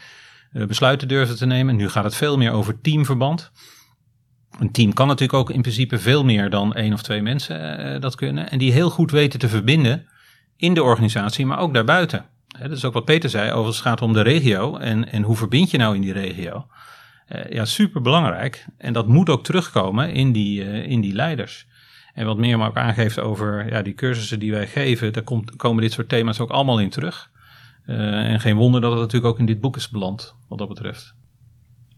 besluiten 0.52 1.08
durfden 1.08 1.36
te 1.36 1.46
nemen. 1.46 1.76
Nu 1.76 1.88
gaat 1.88 2.04
het 2.04 2.14
veel 2.14 2.36
meer 2.36 2.52
over 2.52 2.80
teamverband. 2.80 3.50
Een 4.58 4.72
team 4.72 4.92
kan 4.92 5.06
natuurlijk 5.06 5.38
ook 5.38 5.50
in 5.50 5.60
principe 5.60 5.98
veel 5.98 6.24
meer 6.24 6.50
dan 6.50 6.74
één 6.74 6.92
of 6.92 7.02
twee 7.02 7.22
mensen 7.22 8.00
dat 8.00 8.14
kunnen. 8.14 8.50
En 8.50 8.58
die 8.58 8.72
heel 8.72 8.90
goed 8.90 9.10
weten 9.10 9.38
te 9.38 9.48
verbinden 9.48 10.06
in 10.56 10.74
de 10.74 10.82
organisatie, 10.82 11.46
maar 11.46 11.58
ook 11.58 11.74
daarbuiten. 11.74 12.24
Dat 12.60 12.70
is 12.70 12.84
ook 12.84 12.92
wat 12.92 13.04
Peter 13.04 13.30
zei, 13.30 13.52
over 13.52 13.72
het 13.72 13.80
gaat 13.80 14.02
om 14.02 14.12
de 14.12 14.22
regio 14.22 14.76
en, 14.76 15.12
en 15.12 15.22
hoe 15.22 15.36
verbind 15.36 15.70
je 15.70 15.78
nou 15.78 15.94
in 15.94 16.00
die 16.00 16.12
regio. 16.12 16.66
ja, 17.50 17.64
super 17.64 18.02
belangrijk. 18.02 18.66
En 18.78 18.92
dat 18.92 19.06
moet 19.06 19.28
ook 19.28 19.44
terugkomen 19.44 20.12
in 20.12 20.32
die, 20.32 20.82
in 20.82 21.00
die 21.00 21.14
leiders. 21.14 21.66
En 22.14 22.26
wat 22.26 22.38
meer 22.38 22.60
ook 22.60 22.76
aangeeft 22.76 23.18
over 23.18 23.70
ja, 23.70 23.82
die 23.82 23.94
cursussen 23.94 24.38
die 24.38 24.50
wij 24.50 24.66
geven, 24.66 25.12
daar 25.12 25.22
komt, 25.22 25.56
komen 25.56 25.82
dit 25.82 25.92
soort 25.92 26.08
thema's 26.08 26.40
ook 26.40 26.50
allemaal 26.50 26.80
in 26.80 26.90
terug. 26.90 27.30
Uh, 27.86 28.30
en 28.30 28.40
geen 28.40 28.56
wonder 28.56 28.80
dat 28.80 28.90
het 28.90 29.00
natuurlijk 29.00 29.32
ook 29.32 29.38
in 29.38 29.46
dit 29.46 29.60
boek 29.60 29.76
is 29.76 29.88
beland, 29.88 30.34
wat 30.48 30.58
dat 30.58 30.68
betreft. 30.68 31.14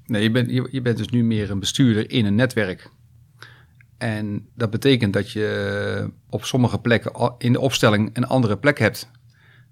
Nee, 0.06 0.22
je 0.22 0.30
bent, 0.30 0.50
je, 0.50 0.68
je 0.70 0.82
bent 0.82 0.96
dus 0.96 1.08
nu 1.08 1.24
meer 1.24 1.50
een 1.50 1.60
bestuurder 1.60 2.10
in 2.10 2.26
een 2.26 2.34
netwerk. 2.34 2.90
En 3.98 4.48
dat 4.54 4.70
betekent 4.70 5.12
dat 5.12 5.30
je 5.30 6.10
op 6.28 6.44
sommige 6.44 6.78
plekken 6.78 7.34
in 7.38 7.52
de 7.52 7.60
opstelling 7.60 8.10
een 8.12 8.26
andere 8.26 8.58
plek 8.58 8.78
hebt. 8.78 9.10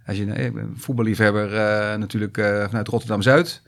Als 0.06 0.16
je 0.16 0.38
een 0.38 0.72
voetballiefhebber 0.76 1.52
uh, 1.52 1.96
natuurlijk 1.96 2.36
vanuit 2.68 2.88
Rotterdam-Zuid 2.88 3.62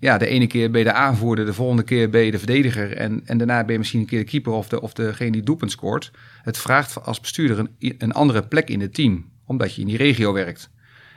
ja, 0.00 0.18
de 0.18 0.26
ene 0.26 0.46
keer 0.46 0.70
ben 0.70 0.80
je 0.80 0.86
de 0.86 0.92
aanvoerder, 0.92 1.46
de 1.46 1.52
volgende 1.52 1.82
keer 1.82 2.10
ben 2.10 2.20
je 2.20 2.30
de 2.30 2.38
verdediger. 2.38 2.96
En, 2.96 3.22
en 3.24 3.38
daarna 3.38 3.64
ben 3.64 3.72
je 3.72 3.78
misschien 3.78 4.00
een 4.00 4.06
keer 4.06 4.18
de 4.18 4.24
keeper 4.30 4.52
of, 4.52 4.68
de, 4.68 4.80
of 4.80 4.92
degene 4.92 5.30
die 5.30 5.42
doelpunt 5.42 5.70
scoort. 5.70 6.10
Het 6.42 6.58
vraagt 6.58 7.04
als 7.04 7.20
bestuurder 7.20 7.58
een, 7.58 7.94
een 7.98 8.12
andere 8.12 8.42
plek 8.42 8.68
in 8.68 8.80
het 8.80 8.94
team, 8.94 9.30
omdat 9.44 9.74
je 9.74 9.80
in 9.80 9.86
die 9.86 9.96
regio 9.96 10.32
werkt. 10.32 10.70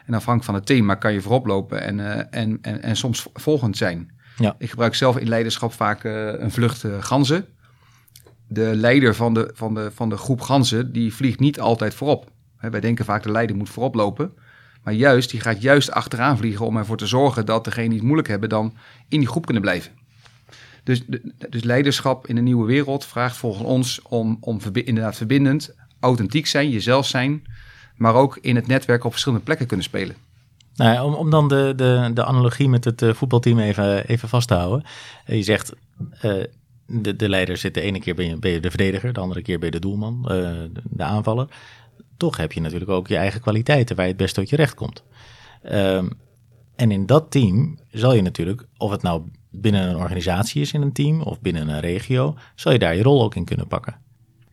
En 0.06 0.13
afhankelijk 0.13 0.43
van 0.43 0.54
het 0.54 0.65
thema 0.65 0.96
kan 0.96 1.13
je 1.13 1.22
voorop 1.22 1.46
lopen 1.46 1.82
en, 1.82 1.98
uh, 1.98 2.17
en, 2.30 2.58
en, 2.62 2.82
en 2.82 2.96
soms 2.96 3.28
volgend 3.34 3.78
zijn. 3.78 4.12
Ja. 4.38 4.56
Ik 4.58 4.69
gebruik 4.69 4.96
zelf 4.96 5.17
in 5.17 5.28
leiderschap 5.28 5.74
vaak 5.74 6.04
uh, 6.04 6.34
een 6.34 6.52
vlucht 6.52 6.84
uh, 6.84 7.04
ganzen. 7.04 7.46
De 8.48 8.72
leider 8.76 9.15
van 9.15 9.34
de, 9.34 9.52
van, 9.54 9.74
de, 9.74 9.91
van 9.91 10.10
de 10.10 10.17
groep 10.17 10.41
ganzen, 10.41 10.91
die 10.91 11.13
vliegt 11.13 11.39
niet 11.39 11.60
altijd 11.60 11.93
voorop. 11.93 12.32
He, 12.58 12.69
wij 12.69 12.80
denken 12.80 13.06
vaak 13.06 13.24
de 13.24 13.32
leider 13.32 13.56
moet 13.56 13.69
voorop 13.69 13.96
lopen. 13.96 14.34
Maar 14.84 14.93
juist, 14.93 15.30
die 15.30 15.39
gaat 15.39 15.62
juist 15.62 15.91
achteraan 15.91 16.38
vliegen 16.38 16.65
om 16.65 16.78
ervoor 16.78 16.98
te 16.98 17.08
zorgen 17.08 17.46
dat 17.46 17.63
degenen 17.63 17.88
die 17.88 17.98
het 17.98 18.06
moeilijk 18.06 18.28
hebben 18.28 18.50
dan 18.50 18.74
in 19.08 19.19
die 19.19 19.28
groep 19.28 19.46
kunnen 19.46 19.63
blijven. 19.63 19.91
Dus, 20.84 21.02
dus 21.50 21.63
leiderschap 21.63 22.28
in 22.28 22.38
een 22.38 22.43
nieuwe 22.43 22.65
wereld 22.65 23.06
vraagt 23.06 23.38
volgens 23.38 23.67
ons 23.67 24.02
om, 24.02 24.38
om 24.39 24.60
inderdaad 24.74 25.15
verbindend, 25.15 25.76
authentiek 26.00 26.48
zijn, 26.48 26.69
jezelf 26.69 27.08
zijn, 27.08 27.43
maar 27.96 28.13
ook 28.13 28.38
in 28.41 28.56
het 28.56 28.67
netwerk 28.67 29.04
op 29.04 29.12
verschillende 29.12 29.43
plekken 29.43 29.67
kunnen 29.67 29.86
spelen. 29.86 30.15
Nou 30.76 31.06
om, 31.06 31.13
om 31.13 31.30
dan 31.30 31.48
de, 31.48 31.74
de, 31.76 32.12
de 32.13 32.26
analogie 32.26 32.69
met 32.69 32.86
het 32.86 33.02
uh, 33.02 33.13
voetbalteam 33.13 33.60
even, 33.60 34.08
even 34.08 34.30
vast 34.30 34.48
te 34.48 34.54
houden. 34.54 34.86
Uh, 35.28 35.36
je 35.36 35.43
zegt, 35.43 35.74
uh, 36.22 36.43
de, 36.86 37.15
de 37.15 37.30
leider 37.30 37.58
zit 37.58 37.74
de 37.74 37.82
ene 37.82 38.00
keer 38.00 38.15
ben 38.15 38.52
je 38.52 38.60
de 38.60 38.69
verdediger, 38.69 39.13
de 39.13 39.19
andere 39.19 39.41
keer 39.41 39.58
ben 39.60 39.65
je 39.65 39.80
de 39.80 39.80
doelman, 39.80 40.22
de, 40.22 40.72
de 40.84 41.04
aanvaller 41.04 41.48
toch 42.17 42.38
heb 42.38 42.52
je 42.52 42.62
natuurlijk 42.62 42.91
ook 42.91 43.08
je 43.08 43.17
eigen 43.17 43.41
kwaliteiten 43.41 43.95
waar 43.95 44.06
je 44.06 44.12
het 44.12 44.21
best 44.21 44.36
tot 44.36 44.49
je 44.49 44.56
recht 44.56 44.73
komt. 44.73 45.04
Um, 45.71 46.10
en 46.76 46.91
in 46.91 47.06
dat 47.06 47.32
team 47.32 47.80
zal 47.91 48.13
je 48.13 48.21
natuurlijk, 48.21 48.65
of 48.78 48.91
het 48.91 49.02
nou 49.02 49.23
binnen 49.49 49.89
een 49.89 49.95
organisatie 49.95 50.62
is 50.62 50.73
in 50.73 50.82
een 50.82 50.93
team 50.93 51.21
of 51.21 51.41
binnen 51.41 51.67
een 51.67 51.80
regio, 51.80 52.36
zal 52.56 52.71
je 52.71 52.80
daar 52.80 52.95
je 52.95 53.04
rol 53.04 53.23
ook 53.23 53.36
in 53.36 53.45
kunnen 53.45 53.67
pakken. 53.67 53.95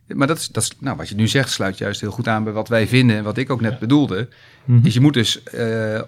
Maar 0.07 0.27
dat 0.27 0.37
is, 0.37 0.47
dat 0.47 0.63
is, 0.63 0.71
nou, 0.79 0.97
wat 0.97 1.09
je 1.09 1.15
nu 1.15 1.27
zegt, 1.27 1.51
sluit 1.51 1.77
juist 1.77 2.01
heel 2.01 2.11
goed 2.11 2.27
aan 2.27 2.43
bij 2.43 2.53
wat 2.53 2.67
wij 2.67 2.87
vinden 2.87 3.17
en 3.17 3.23
wat 3.23 3.37
ik 3.37 3.49
ook 3.49 3.61
net 3.61 3.79
bedoelde. 3.79 4.29
Mm 4.65 4.79
Is 4.83 4.93
je 4.93 5.01
moet 5.01 5.13
dus 5.13 5.41
uh, 5.53 6.01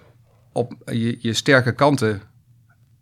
op 0.51 0.73
je, 0.85 1.17
je 1.19 1.33
sterke 1.33 1.71
kanten 1.71 2.21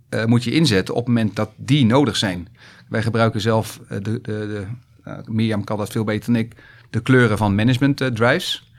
uh, 0.10 0.26
moet 0.26 0.44
je 0.44 0.52
inzetten 0.52 0.94
op 0.94 1.06
het 1.06 1.16
moment 1.16 1.36
dat 1.36 1.50
die 1.56 1.86
nodig 1.86 2.16
zijn. 2.16 2.48
Wij 2.90 3.02
gebruiken 3.02 3.42
zelf, 3.42 3.80
uh, 3.84 3.90
de, 3.90 4.02
de, 4.02 4.22
de 4.22 4.66
Mirjam 5.26 5.64
kan 5.64 5.78
dat 5.78 5.92
veel 5.92 6.04
beter 6.04 6.34
dan 6.34 6.42
ik, 6.42 6.56
de 6.92 7.02
kleuren 7.02 7.38
van 7.38 7.56
management 7.56 8.02
uh, 8.02 8.08
drives. 8.08 8.72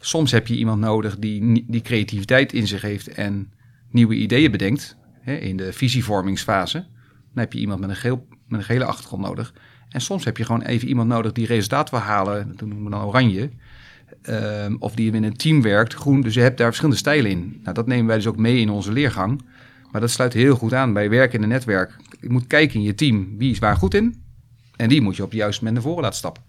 Soms 0.00 0.30
heb 0.30 0.46
je 0.46 0.56
iemand 0.56 0.80
nodig 0.80 1.18
die 1.18 1.64
die 1.66 1.82
creativiteit 1.82 2.52
in 2.52 2.66
zich 2.66 2.82
heeft 2.82 3.08
en 3.08 3.52
nieuwe 3.90 4.14
ideeën 4.14 4.50
bedenkt 4.50 4.96
hè, 5.20 5.34
in 5.34 5.56
de 5.56 5.72
visievormingsfase. 5.72 6.78
Dan 7.32 7.44
heb 7.44 7.52
je 7.52 7.58
iemand 7.58 7.80
met 7.80 7.90
een, 7.90 7.96
geel, 7.96 8.26
met 8.46 8.60
een 8.60 8.66
gele 8.66 8.84
achtergrond 8.84 9.22
nodig. 9.22 9.54
En 9.88 10.00
soms 10.00 10.24
heb 10.24 10.36
je 10.36 10.44
gewoon 10.44 10.62
even 10.62 10.88
iemand 10.88 11.08
nodig 11.08 11.32
die 11.32 11.46
resultaat 11.46 11.90
wil 11.90 11.98
halen, 11.98 12.48
dat 12.56 12.68
noemen 12.68 12.84
we 12.84 12.90
dan 12.90 13.04
oranje. 13.04 13.50
Um, 14.22 14.76
of 14.78 14.94
die 14.94 15.12
in 15.12 15.24
een 15.24 15.36
team 15.36 15.62
werkt, 15.62 15.94
groen. 15.94 16.20
Dus 16.20 16.34
je 16.34 16.40
hebt 16.40 16.58
daar 16.58 16.66
verschillende 16.66 16.98
stijlen 16.98 17.30
in. 17.30 17.60
Nou, 17.62 17.74
dat 17.74 17.86
nemen 17.86 18.06
wij 18.06 18.16
dus 18.16 18.26
ook 18.26 18.36
mee 18.36 18.60
in 18.60 18.70
onze 18.70 18.92
leergang. 18.92 19.42
Maar 19.90 20.00
dat 20.00 20.10
sluit 20.10 20.32
heel 20.32 20.56
goed 20.56 20.74
aan 20.74 20.92
bij 20.92 21.10
werken 21.10 21.36
in 21.36 21.42
een 21.42 21.48
netwerk. 21.48 21.96
Je 22.20 22.30
moet 22.30 22.46
kijken 22.46 22.74
in 22.74 22.82
je 22.82 22.94
team, 22.94 23.38
wie 23.38 23.50
is 23.50 23.58
waar 23.58 23.76
goed 23.76 23.94
in? 23.94 24.22
En 24.76 24.88
die 24.88 25.00
moet 25.00 25.16
je 25.16 25.22
op 25.22 25.30
het 25.30 25.38
juiste 25.38 25.64
moment 25.64 25.82
naar 25.82 25.90
voren 25.90 26.04
laten 26.04 26.18
stappen. 26.18 26.42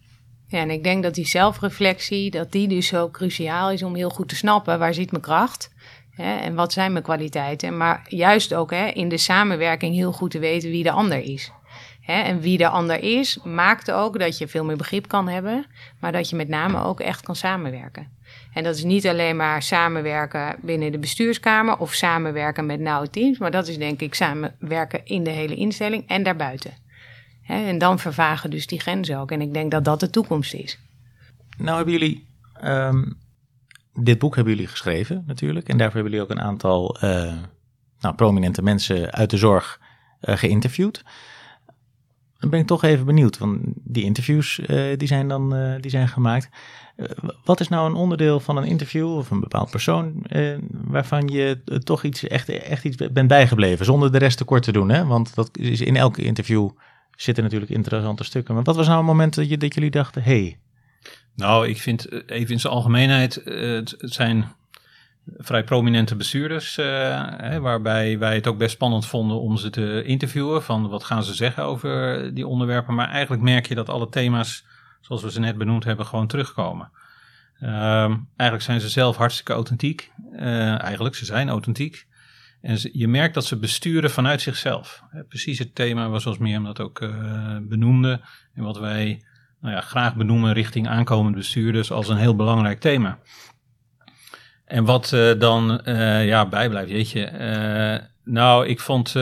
Ja, 0.49 0.59
en 0.59 0.69
ik 0.69 0.83
denk 0.83 1.03
dat 1.03 1.13
die 1.13 1.27
zelfreflectie, 1.27 2.31
dat 2.31 2.51
die 2.51 2.67
dus 2.67 2.87
zo 2.87 3.09
cruciaal 3.09 3.71
is 3.71 3.83
om 3.83 3.95
heel 3.95 4.09
goed 4.09 4.29
te 4.29 4.35
snappen 4.35 4.79
waar 4.79 4.93
zit 4.93 5.11
mijn 5.11 5.23
kracht 5.23 5.73
hè, 6.11 6.35
en 6.35 6.55
wat 6.55 6.73
zijn 6.73 6.91
mijn 6.91 7.03
kwaliteiten. 7.03 7.77
Maar 7.77 8.05
juist 8.07 8.53
ook 8.53 8.71
hè, 8.71 8.87
in 8.87 9.09
de 9.09 9.17
samenwerking 9.17 9.95
heel 9.95 10.11
goed 10.11 10.31
te 10.31 10.39
weten 10.39 10.69
wie 10.69 10.83
de 10.83 10.91
ander 10.91 11.19
is. 11.19 11.51
Hè, 12.01 12.21
en 12.21 12.39
wie 12.39 12.57
de 12.57 12.67
ander 12.67 13.03
is, 13.03 13.39
maakt 13.43 13.91
ook 13.91 14.19
dat 14.19 14.37
je 14.37 14.47
veel 14.47 14.63
meer 14.63 14.77
begrip 14.77 15.07
kan 15.07 15.27
hebben, 15.27 15.65
maar 15.99 16.11
dat 16.11 16.29
je 16.29 16.35
met 16.35 16.47
name 16.47 16.83
ook 16.83 16.99
echt 16.99 17.21
kan 17.21 17.35
samenwerken. 17.35 18.07
En 18.53 18.63
dat 18.63 18.75
is 18.75 18.83
niet 18.83 19.07
alleen 19.07 19.35
maar 19.35 19.63
samenwerken 19.63 20.55
binnen 20.61 20.91
de 20.91 20.99
bestuurskamer 20.99 21.77
of 21.77 21.93
samenwerken 21.93 22.65
met 22.65 22.79
nauwe 22.79 23.09
teams, 23.09 23.37
maar 23.37 23.51
dat 23.51 23.67
is 23.67 23.77
denk 23.77 24.01
ik 24.01 24.15
samenwerken 24.15 25.05
in 25.05 25.23
de 25.23 25.29
hele 25.29 25.55
instelling 25.55 26.07
en 26.07 26.23
daarbuiten. 26.23 26.73
Hè, 27.49 27.65
en 27.65 27.77
dan 27.77 27.99
vervagen 27.99 28.49
dus 28.49 28.67
die 28.67 28.79
grenzen 28.79 29.17
ook. 29.17 29.31
En 29.31 29.41
ik 29.41 29.53
denk 29.53 29.71
dat 29.71 29.85
dat 29.85 29.99
de 29.99 30.09
toekomst 30.09 30.53
is. 30.53 30.79
Nou 31.57 31.75
hebben 31.75 31.93
jullie, 31.93 32.27
ehm, 32.53 33.03
dit 33.93 34.19
boek 34.19 34.35
hebben 34.35 34.53
jullie 34.53 34.69
geschreven 34.69 35.23
natuurlijk. 35.27 35.69
En 35.69 35.77
daarvoor 35.77 35.95
hebben 36.01 36.11
jullie 36.11 36.27
ook 36.27 36.37
een 36.37 36.43
aantal 36.43 36.97
uh, 37.03 37.33
nou, 37.99 38.15
prominente 38.15 38.61
mensen 38.61 39.11
uit 39.11 39.29
de 39.29 39.37
zorg 39.37 39.79
uh, 40.21 40.37
geïnterviewd. 40.37 41.03
Dan 42.39 42.49
ben 42.49 42.59
ik 42.59 42.67
toch 42.67 42.83
even 42.83 43.05
benieuwd, 43.05 43.37
want 43.37 43.59
die 43.75 44.03
interviews 44.03 44.59
uh, 44.59 44.97
die 44.97 45.07
zijn 45.07 45.27
dan 45.27 45.77
die 45.81 45.91
zijn 45.91 46.07
gemaakt. 46.07 46.49
wat 47.43 47.59
is 47.59 47.67
nou 47.67 47.89
een 47.89 47.95
onderdeel 47.95 48.39
van 48.39 48.57
een 48.57 48.63
interview 48.63 49.15
of 49.15 49.31
een 49.31 49.39
bepaald 49.39 49.69
persoon 49.69 50.25
waarvan 50.71 51.27
je 51.27 51.63
toch 51.83 52.03
iets, 52.03 52.27
echt, 52.27 52.49
echt 52.49 52.85
iets 52.85 53.11
bent 53.11 53.27
bijgebleven, 53.27 53.85
zonder 53.85 54.11
de 54.11 54.17
rest 54.17 54.37
tekort 54.37 54.63
te 54.63 54.71
doen? 54.71 54.89
Hè? 54.89 55.05
Want 55.05 55.35
dat 55.35 55.57
is 55.57 55.81
in 55.81 55.95
elke 55.95 56.23
interview 56.23 56.69
zitten 57.21 57.43
natuurlijk 57.43 57.71
interessante 57.71 58.23
stukken. 58.23 58.53
Maar 58.53 58.63
wat 58.63 58.75
was 58.75 58.87
nou 58.87 58.99
een 58.99 59.05
moment 59.05 59.35
dat, 59.35 59.49
je, 59.49 59.57
dat 59.57 59.73
jullie 59.73 59.91
dachten, 59.91 60.23
hey, 60.23 60.59
nou, 61.35 61.67
ik 61.67 61.81
vind 61.81 62.05
eh, 62.05 62.19
even 62.25 62.53
in 62.53 62.59
zijn 62.59 62.73
algemeenheid, 62.73 63.43
eh, 63.43 63.71
het, 63.71 63.95
zijn 63.99 64.51
vrij 65.37 65.63
prominente 65.63 66.15
bestuurders, 66.15 66.77
uh, 66.77 66.85
hè, 67.37 67.59
waarbij 67.59 68.17
wij 68.17 68.35
het 68.35 68.47
ook 68.47 68.57
best 68.57 68.71
spannend 68.71 69.05
vonden 69.05 69.39
om 69.39 69.57
ze 69.57 69.69
te 69.69 70.03
interviewen, 70.03 70.63
van 70.63 70.89
wat 70.89 71.03
gaan 71.03 71.23
ze 71.23 71.33
zeggen 71.33 71.63
over 71.63 72.33
die 72.33 72.47
onderwerpen. 72.47 72.95
Maar 72.95 73.09
eigenlijk 73.09 73.41
merk 73.41 73.67
je 73.67 73.75
dat 73.75 73.89
alle 73.89 74.09
thema's, 74.09 74.65
zoals 75.01 75.21
we 75.21 75.31
ze 75.31 75.39
net 75.39 75.57
benoemd 75.57 75.83
hebben, 75.83 76.05
gewoon 76.05 76.27
terugkomen. 76.27 76.91
Ehm, 77.59 78.15
eigenlijk 78.35 78.61
zijn 78.61 78.81
ze 78.81 78.89
zelf 78.89 79.17
hartstikke 79.17 79.53
authentiek. 79.53 80.11
eigenlijk, 80.77 81.15
ze 81.15 81.25
zijn 81.25 81.49
authentiek. 81.49 82.07
En 82.61 82.79
je 82.91 83.07
merkt 83.07 83.33
dat 83.33 83.45
ze 83.45 83.57
besturen 83.57 84.11
vanuit 84.11 84.41
zichzelf. 84.41 85.03
Precies 85.27 85.59
het 85.59 85.75
thema 85.75 86.09
was 86.09 86.23
zoals 86.23 86.37
Mirjam 86.37 86.63
dat 86.63 86.79
ook 86.79 86.99
benoemde. 87.61 88.21
En 88.53 88.63
wat 88.63 88.77
wij 88.77 89.21
nou 89.61 89.75
ja, 89.75 89.81
graag 89.81 90.15
benoemen 90.15 90.53
richting 90.53 90.87
aankomende 90.87 91.37
bestuurders 91.37 91.91
als 91.91 92.09
een 92.09 92.17
heel 92.17 92.35
belangrijk 92.35 92.79
thema. 92.79 93.19
En 94.65 94.85
wat 94.85 95.11
uh, 95.11 95.39
dan 95.39 95.81
uh, 95.85 96.27
ja, 96.27 96.45
bijblijft, 96.45 96.91
weet 96.91 97.11
je. 97.11 98.07
Nou, 98.23 98.67
ik 98.67 98.79
vond 98.79 99.15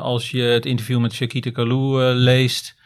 als 0.00 0.30
je 0.30 0.42
het 0.42 0.66
interview 0.66 1.00
met 1.00 1.12
Shakita 1.12 1.50
Kalou 1.50 2.02
leest, 2.02 2.76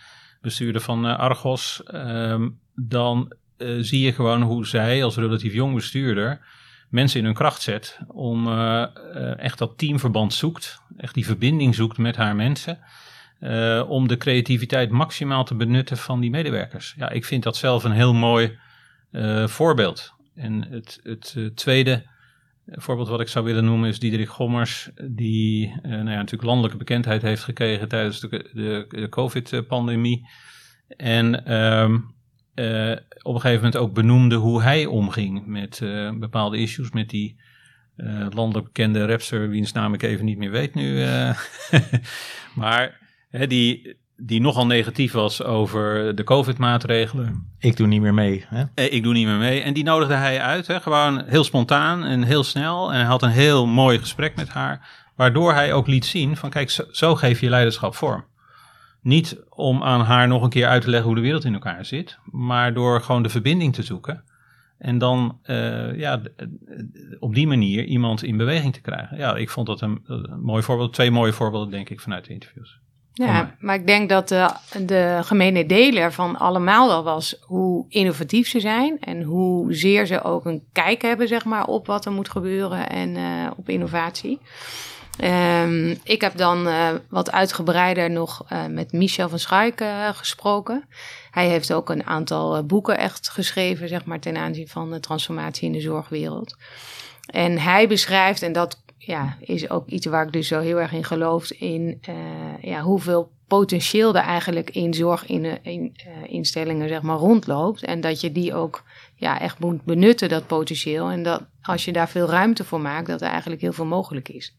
bestuurder 0.40 0.82
van 0.82 1.04
Argos, 1.04 1.82
ehm, 1.86 2.48
dan 2.74 3.32
zie 3.80 4.00
je 4.00 4.12
gewoon 4.12 4.42
hoe 4.42 4.66
zij 4.66 5.04
als 5.04 5.16
relatief 5.16 5.52
jong 5.52 5.74
bestuurder 5.74 6.40
mensen 6.92 7.18
in 7.18 7.24
hun 7.24 7.34
kracht 7.34 7.62
zet 7.62 7.98
om 8.06 8.52
echt 9.36 9.58
dat 9.58 9.78
teamverband 9.78 10.34
zoekt, 10.34 10.82
echt 10.96 11.14
die 11.14 11.26
verbinding 11.26 11.74
zoekt 11.74 11.98
met 11.98 12.16
haar 12.16 12.36
mensen. 12.36 12.78
Uh, 13.40 13.84
om 13.88 14.08
de 14.08 14.16
creativiteit 14.16 14.90
maximaal 14.90 15.44
te 15.44 15.54
benutten 15.54 15.96
van 15.96 16.20
die 16.20 16.30
medewerkers. 16.30 16.94
Ja, 16.96 17.10
ik 17.10 17.24
vind 17.24 17.42
dat 17.42 17.56
zelf 17.56 17.84
een 17.84 17.92
heel 17.92 18.14
mooi 18.14 18.58
voorbeeld. 19.44 20.12
En 20.34 20.66
het, 20.70 21.00
het 21.02 21.50
tweede 21.54 22.10
voorbeeld 22.66 23.08
wat 23.08 23.20
ik 23.20 23.28
zou 23.28 23.44
willen 23.44 23.64
noemen 23.64 23.88
is 23.88 23.98
Diederik 23.98 24.28
Gommers, 24.28 24.90
die 25.10 25.74
nou 25.82 25.92
ja, 25.92 26.16
natuurlijk 26.16 26.42
landelijke 26.42 26.76
bekendheid 26.76 27.22
heeft 27.22 27.44
gekregen 27.44 27.88
tijdens 27.88 28.20
de, 28.20 28.28
de, 28.28 28.84
de 28.88 29.08
COVID-pandemie. 29.08 30.28
En 30.96 31.54
um, 31.54 32.14
op 33.22 33.34
een 33.34 33.40
gegeven 33.40 33.54
moment 33.54 33.76
ook 33.76 33.92
benoemde 33.92 34.34
hoe 34.34 34.62
hij 34.62 34.86
omging 34.86 35.46
met 35.46 35.80
bepaalde 36.18 36.58
issues, 36.58 36.90
met 36.90 37.10
die 37.10 37.40
landelijk 38.30 38.64
bekende 38.64 39.06
rapster, 39.06 39.48
wiens 39.48 39.72
naam 39.72 39.94
ik 39.94 40.02
even 40.02 40.24
niet 40.24 40.38
meer 40.38 40.50
weet 40.50 40.74
nu. 40.74 41.06
maar 42.54 42.98
hè, 43.30 43.46
die, 43.46 43.96
die 44.16 44.40
nogal 44.40 44.66
negatief 44.66 45.12
was 45.12 45.42
over 45.42 46.14
de 46.14 46.24
COVID-maatregelen. 46.24 47.52
Ik 47.58 47.76
doe 47.76 47.86
niet 47.86 48.00
meer 48.00 48.14
mee. 48.14 48.44
Hè? 48.48 48.64
Eh, 48.74 48.92
ik 48.92 49.02
doe 49.02 49.12
niet 49.12 49.26
meer 49.26 49.36
mee. 49.36 49.60
En 49.60 49.74
die 49.74 49.84
nodigde 49.84 50.14
hij 50.14 50.40
uit, 50.40 50.66
hè, 50.66 50.80
gewoon 50.80 51.24
heel 51.26 51.44
spontaan 51.44 52.04
en 52.04 52.22
heel 52.22 52.44
snel. 52.44 52.92
En 52.92 52.98
hij 52.98 53.06
had 53.06 53.22
een 53.22 53.30
heel 53.30 53.66
mooi 53.66 53.98
gesprek 53.98 54.36
met 54.36 54.48
haar, 54.48 54.88
waardoor 55.16 55.52
hij 55.54 55.72
ook 55.72 55.86
liet 55.86 56.04
zien 56.04 56.36
van 56.36 56.50
kijk, 56.50 56.70
zo, 56.70 56.84
zo 56.90 57.14
geef 57.14 57.40
je 57.40 57.48
leiderschap 57.48 57.94
vorm. 57.94 58.24
Niet 59.02 59.42
om 59.48 59.82
aan 59.82 60.00
haar 60.00 60.28
nog 60.28 60.42
een 60.42 60.50
keer 60.50 60.66
uit 60.66 60.82
te 60.82 60.90
leggen 60.90 61.06
hoe 61.06 61.16
de 61.16 61.24
wereld 61.24 61.44
in 61.44 61.52
elkaar 61.52 61.84
zit, 61.84 62.18
maar 62.30 62.74
door 62.74 63.00
gewoon 63.00 63.22
de 63.22 63.28
verbinding 63.28 63.74
te 63.74 63.82
zoeken. 63.82 64.24
En 64.78 64.98
dan 64.98 65.38
uh, 65.46 65.98
ja, 65.98 66.20
op 67.18 67.34
die 67.34 67.46
manier 67.46 67.84
iemand 67.84 68.22
in 68.22 68.36
beweging 68.36 68.72
te 68.72 68.80
krijgen. 68.80 69.16
Ja, 69.16 69.36
ik 69.36 69.50
vond 69.50 69.66
dat 69.66 69.80
een, 69.80 70.00
een 70.06 70.40
mooi 70.40 70.62
voorbeeld. 70.62 70.92
Twee 70.92 71.10
mooie 71.10 71.32
voorbeelden, 71.32 71.70
denk 71.70 71.90
ik, 71.90 72.00
vanuit 72.00 72.24
de 72.24 72.32
interviews. 72.32 72.80
Ja, 73.12 73.54
maar 73.58 73.74
ik 73.74 73.86
denk 73.86 74.08
dat 74.08 74.28
de, 74.28 74.50
de 74.86 75.18
gemene 75.22 75.66
deler 75.66 76.12
van 76.12 76.38
allemaal 76.38 76.88
wel 76.88 77.02
was 77.02 77.36
hoe 77.40 77.86
innovatief 77.88 78.48
ze 78.48 78.60
zijn 78.60 79.00
en 79.00 79.22
hoe 79.22 79.74
zeer 79.74 80.06
ze 80.06 80.22
ook 80.22 80.44
een 80.44 80.62
kijk 80.72 81.02
hebben 81.02 81.28
zeg 81.28 81.44
maar, 81.44 81.66
op 81.66 81.86
wat 81.86 82.04
er 82.04 82.12
moet 82.12 82.28
gebeuren 82.28 82.88
en 82.88 83.16
uh, 83.16 83.50
op 83.56 83.68
innovatie. 83.68 84.38
Um, 85.20 85.98
ik 86.02 86.20
heb 86.20 86.36
dan 86.36 86.66
uh, 86.66 86.88
wat 87.08 87.32
uitgebreider 87.32 88.10
nog 88.10 88.44
uh, 88.52 88.66
met 88.66 88.92
Michel 88.92 89.28
van 89.28 89.38
Schuik 89.38 89.84
gesproken. 90.12 90.88
Hij 91.30 91.48
heeft 91.48 91.72
ook 91.72 91.90
een 91.90 92.06
aantal 92.06 92.64
boeken 92.64 92.98
echt 92.98 93.28
geschreven, 93.28 93.88
zeg 93.88 94.04
maar, 94.04 94.20
ten 94.20 94.36
aanzien 94.36 94.68
van 94.68 94.90
de 94.90 95.00
transformatie 95.00 95.66
in 95.66 95.72
de 95.72 95.80
zorgwereld. 95.80 96.56
En 97.26 97.58
hij 97.58 97.88
beschrijft, 97.88 98.42
en 98.42 98.52
dat 98.52 98.82
ja, 98.98 99.36
is 99.40 99.70
ook 99.70 99.88
iets 99.88 100.06
waar 100.06 100.26
ik 100.26 100.32
dus 100.32 100.48
zo 100.48 100.60
heel 100.60 100.80
erg 100.80 100.92
in 100.92 101.04
geloof. 101.04 101.50
In 101.50 102.00
ja, 102.60 102.80
hoeveel 102.80 103.30
potentieel 103.46 104.14
er 104.14 104.22
eigenlijk 104.22 104.70
in 104.70 104.94
zorginstellingen 104.94 106.82
in, 106.82 106.88
zeg 106.88 107.02
maar, 107.02 107.16
rondloopt. 107.16 107.84
En 107.84 108.00
dat 108.00 108.20
je 108.20 108.32
die 108.32 108.54
ook 108.54 108.82
ja, 109.22 109.40
echt 109.40 109.58
moet 109.58 109.84
benutten, 109.84 110.28
dat 110.28 110.46
potentieel. 110.46 111.10
En 111.10 111.22
dat 111.22 111.42
als 111.62 111.84
je 111.84 111.92
daar 111.92 112.08
veel 112.08 112.26
ruimte 112.26 112.64
voor 112.64 112.80
maakt, 112.80 113.06
dat 113.06 113.20
er 113.22 113.28
eigenlijk 113.28 113.60
heel 113.60 113.72
veel 113.72 113.86
mogelijk 113.86 114.28
is. 114.28 114.56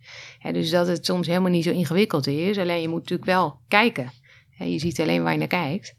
dus 0.51 0.69
dat 0.69 0.87
het 0.87 1.05
soms 1.05 1.27
helemaal 1.27 1.51
niet 1.51 1.63
zo 1.63 1.71
ingewikkeld 1.71 2.27
is. 2.27 2.57
Alleen 2.57 2.81
je 2.81 2.87
moet 2.87 2.99
natuurlijk 2.99 3.29
wel 3.29 3.59
kijken. 3.67 4.11
je 4.57 4.79
ziet 4.79 4.99
alleen 4.99 5.23
waar 5.23 5.31
je 5.31 5.37
naar 5.37 5.47
kijkt. 5.47 5.95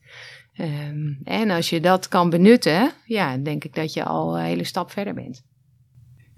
Um, 0.57 1.19
en 1.25 1.51
als 1.51 1.71
je 1.71 1.81
dat 1.81 2.09
kan 2.09 2.31
benutten, 2.31 2.93
ja, 3.05 3.37
denk 3.37 3.65
ik 3.65 3.75
dat 3.75 3.93
je 3.93 4.05
al 4.05 4.39
een 4.39 4.45
hele 4.45 4.65
stap 4.65 4.91
verder 4.91 5.15
bent 5.15 5.45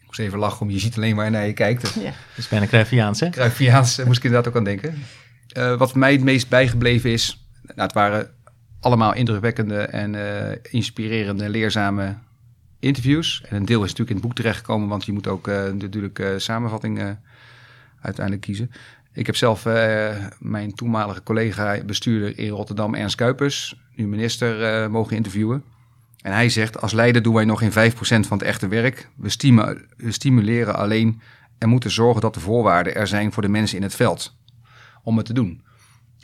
moest 0.07 0.29
even 0.29 0.39
lachen 0.39 0.61
om, 0.61 0.71
je 0.71 0.79
ziet 0.79 0.97
alleen 0.97 1.17
waar 1.17 1.25
je 1.25 1.31
naar 1.31 1.47
je 1.47 1.53
kijkt. 1.53 1.95
Ja. 1.95 2.03
Dat 2.03 2.37
is 2.37 2.49
bijna 2.49 2.67
Cruyffiaans, 2.67 3.21
hè? 3.21 3.31
Cruyffiaans, 3.31 4.05
moest 4.05 4.19
ik 4.19 4.25
inderdaad 4.25 4.49
ook 4.49 4.57
aan 4.57 4.65
denken. 4.65 5.03
Uh, 5.57 5.79
wat 5.79 5.95
mij 5.95 6.13
het 6.13 6.23
meest 6.23 6.49
bijgebleven 6.49 7.11
is, 7.11 7.49
nou, 7.63 7.81
het 7.81 7.93
waren 7.93 8.36
allemaal 8.87 9.15
indrukwekkende 9.15 9.79
en 9.79 10.15
uh, 10.15 10.51
inspirerende, 10.71 11.49
leerzame 11.49 12.15
interviews. 12.79 13.43
En 13.49 13.57
een 13.57 13.65
deel 13.65 13.85
is 13.85 13.91
natuurlijk 13.91 14.11
in 14.11 14.17
het 14.17 14.25
boek 14.25 14.35
terechtgekomen, 14.35 14.89
want 14.89 15.05
je 15.05 15.13
moet 15.13 15.27
ook 15.27 15.49
uh, 15.49 15.71
natuurlijk 15.71 16.35
samenvattingen 16.37 17.21
uiteindelijk 18.01 18.45
kiezen. 18.45 18.71
Ik 19.13 19.27
heb 19.27 19.37
zelf 19.37 19.65
mijn 20.39 20.75
toenmalige 20.75 21.23
collega 21.23 21.85
bestuurder 21.85 22.39
in 22.39 22.49
Rotterdam, 22.49 22.95
Ernst 22.95 23.17
Kuipers, 23.17 23.81
nu 23.95 24.07
minister, 24.07 24.91
mogen 24.91 25.17
interviewen. 25.17 25.65
En 26.21 26.33
hij 26.33 26.49
zegt, 26.49 26.81
als 26.81 26.93
leider 26.93 27.23
doen 27.23 27.35
wij 27.35 27.45
nog 27.45 27.59
geen 27.59 27.93
5% 27.93 27.95
van 27.99 28.39
het 28.39 28.43
echte 28.43 28.69
werk. 28.69 29.09
We, 29.17 29.85
we 29.97 30.13
stimuleren 30.13 30.75
alleen 30.75 31.21
en 31.59 31.69
moeten 31.69 31.91
zorgen 31.91 32.21
dat 32.21 32.35
de 32.35 32.41
voorwaarden 32.41 32.95
er 32.95 33.07
zijn 33.07 33.33
voor 33.33 33.43
de 33.43 33.49
mensen 33.49 33.77
in 33.77 33.83
het 33.83 33.95
veld 33.95 34.37
om 35.03 35.17
het 35.17 35.27
te 35.27 35.33
doen. 35.33 35.63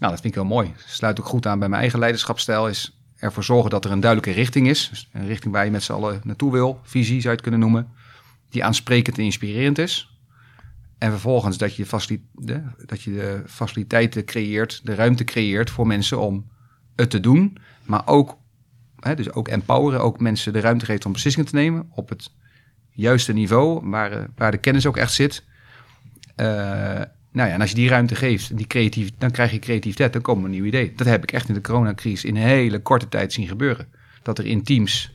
Nou, 0.03 0.15
dat 0.15 0.23
vind 0.23 0.35
ik 0.35 0.41
heel 0.41 0.51
mooi. 0.51 0.73
Sluit 0.87 1.21
ook 1.21 1.27
goed 1.27 1.47
aan 1.47 1.59
bij 1.59 1.69
mijn 1.69 1.81
eigen 1.81 1.99
leiderschapsstijl. 1.99 2.69
Is 2.69 2.99
ervoor 3.17 3.45
zorgen 3.45 3.71
dat 3.71 3.85
er 3.85 3.91
een 3.91 4.01
duidelijke 4.01 4.41
richting 4.41 4.69
is. 4.69 4.88
Dus 4.88 5.09
een 5.12 5.27
richting 5.27 5.53
waar 5.53 5.65
je 5.65 5.71
met 5.71 5.83
z'n 5.83 5.93
allen 5.93 6.21
naartoe 6.25 6.53
wil. 6.53 6.81
Visie 6.83 7.15
zou 7.15 7.23
je 7.23 7.29
het 7.29 7.41
kunnen 7.41 7.61
noemen. 7.61 7.88
Die 8.51 8.65
aansprekend 8.65 9.19
en 9.19 9.25
inspirerend 9.25 9.79
is. 9.79 10.19
En 10.99 11.11
vervolgens 11.11 11.59
dat 11.59 11.77
je, 11.77 11.87
de, 12.33 12.62
dat 12.87 13.03
je 13.03 13.12
de 13.12 13.43
faciliteiten 13.47 14.25
creëert, 14.25 14.81
de 14.85 14.95
ruimte 14.95 15.25
creëert 15.25 15.71
voor 15.71 15.87
mensen 15.87 16.21
om 16.21 16.51
het 16.97 17.11
te 17.11 17.21
doen. 17.21 17.59
Maar 17.85 18.07
ook 18.07 18.38
hè, 19.01 19.15
dus 19.15 19.33
ook 19.33 19.49
empoweren, 19.49 20.01
ook 20.01 20.21
mensen 20.21 20.53
de 20.53 20.61
ruimte 20.61 20.85
geeft 20.85 21.07
om 21.07 21.12
beslissingen 21.12 21.49
te 21.49 21.57
nemen 21.57 21.91
op 21.91 22.09
het 22.09 22.31
juiste 22.91 23.33
niveau, 23.33 23.91
waar, 23.91 24.12
eh, 24.12 24.25
waar 24.37 24.51
de 24.51 24.59
kennis 24.59 24.87
ook 24.87 24.97
echt 24.97 25.12
zit. 25.12 25.45
Uh, 26.37 27.01
nou 27.33 27.49
ja, 27.49 27.55
en 27.55 27.61
als 27.61 27.71
je 27.71 27.77
die 27.77 27.88
ruimte 27.88 28.14
geeft, 28.14 28.57
die 28.57 28.66
creatief, 28.66 29.11
dan 29.18 29.31
krijg 29.31 29.51
je 29.51 29.59
creativiteit, 29.59 30.12
dan 30.12 30.23
komen 30.23 30.45
een 30.45 30.51
nieuw 30.51 30.64
idee. 30.64 30.92
Dat 30.97 31.07
heb 31.07 31.23
ik 31.23 31.33
echt 31.33 31.49
in 31.49 31.55
de 31.55 31.61
coronacrisis 31.61 32.25
in 32.25 32.37
een 32.37 32.42
hele 32.42 32.79
korte 32.79 33.09
tijd 33.09 33.33
zien 33.33 33.49
gebeuren. 33.49 33.88
Dat 34.23 34.38
er 34.38 34.47
in 34.47 34.62
teams 34.62 35.12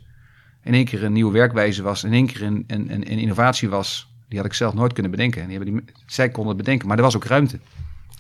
in 0.64 0.74
één 0.74 0.86
keer 0.86 1.04
een 1.04 1.14
nieuwe 1.14 1.32
werkwijze 1.32 1.84
was, 1.84 2.04
in 2.04 2.14
één 2.14 2.26
keer 2.26 2.44
een, 2.44 2.64
een, 2.68 2.92
een, 2.92 3.04
innovatie 3.04 3.70
was. 3.70 4.08
Die 4.28 4.38
had 4.38 4.48
ik 4.48 4.54
zelf 4.54 4.74
nooit 4.74 4.94
kunnen 4.94 5.12
bedenken. 5.12 5.42
En 5.42 5.48
die 5.48 5.58
hebben 5.58 5.76
die, 5.76 5.94
zij 6.06 6.30
konden 6.30 6.56
het 6.56 6.64
bedenken, 6.64 6.88
maar 6.88 6.98
er 6.98 7.04
was 7.04 7.16
ook 7.16 7.26
ruimte. 7.26 7.60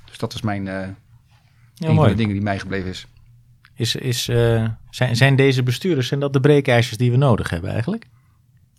Dus 0.06 0.18
dat 0.18 0.34
was 0.34 0.42
mijn, 0.42 0.66
uh, 0.66 0.82
een 1.78 1.96
van 1.96 2.08
de 2.08 2.16
dingen 2.16 2.34
die 2.34 2.44
mij 2.44 2.60
gebleven 2.60 2.90
is. 2.90 3.08
Is, 3.76 3.96
is, 3.96 4.28
uh, 4.28 4.68
zijn, 4.90 5.16
zijn 5.16 5.36
deze 5.36 5.64
bestuurders, 5.64 6.08
zijn 6.08 6.20
dat 6.20 6.34
de 6.34 6.40
breekijzers 6.40 6.98
die 6.98 7.12
we 7.12 7.18
nodig 7.18 7.50
hebben 7.50 7.72
eigenlijk? 7.72 8.08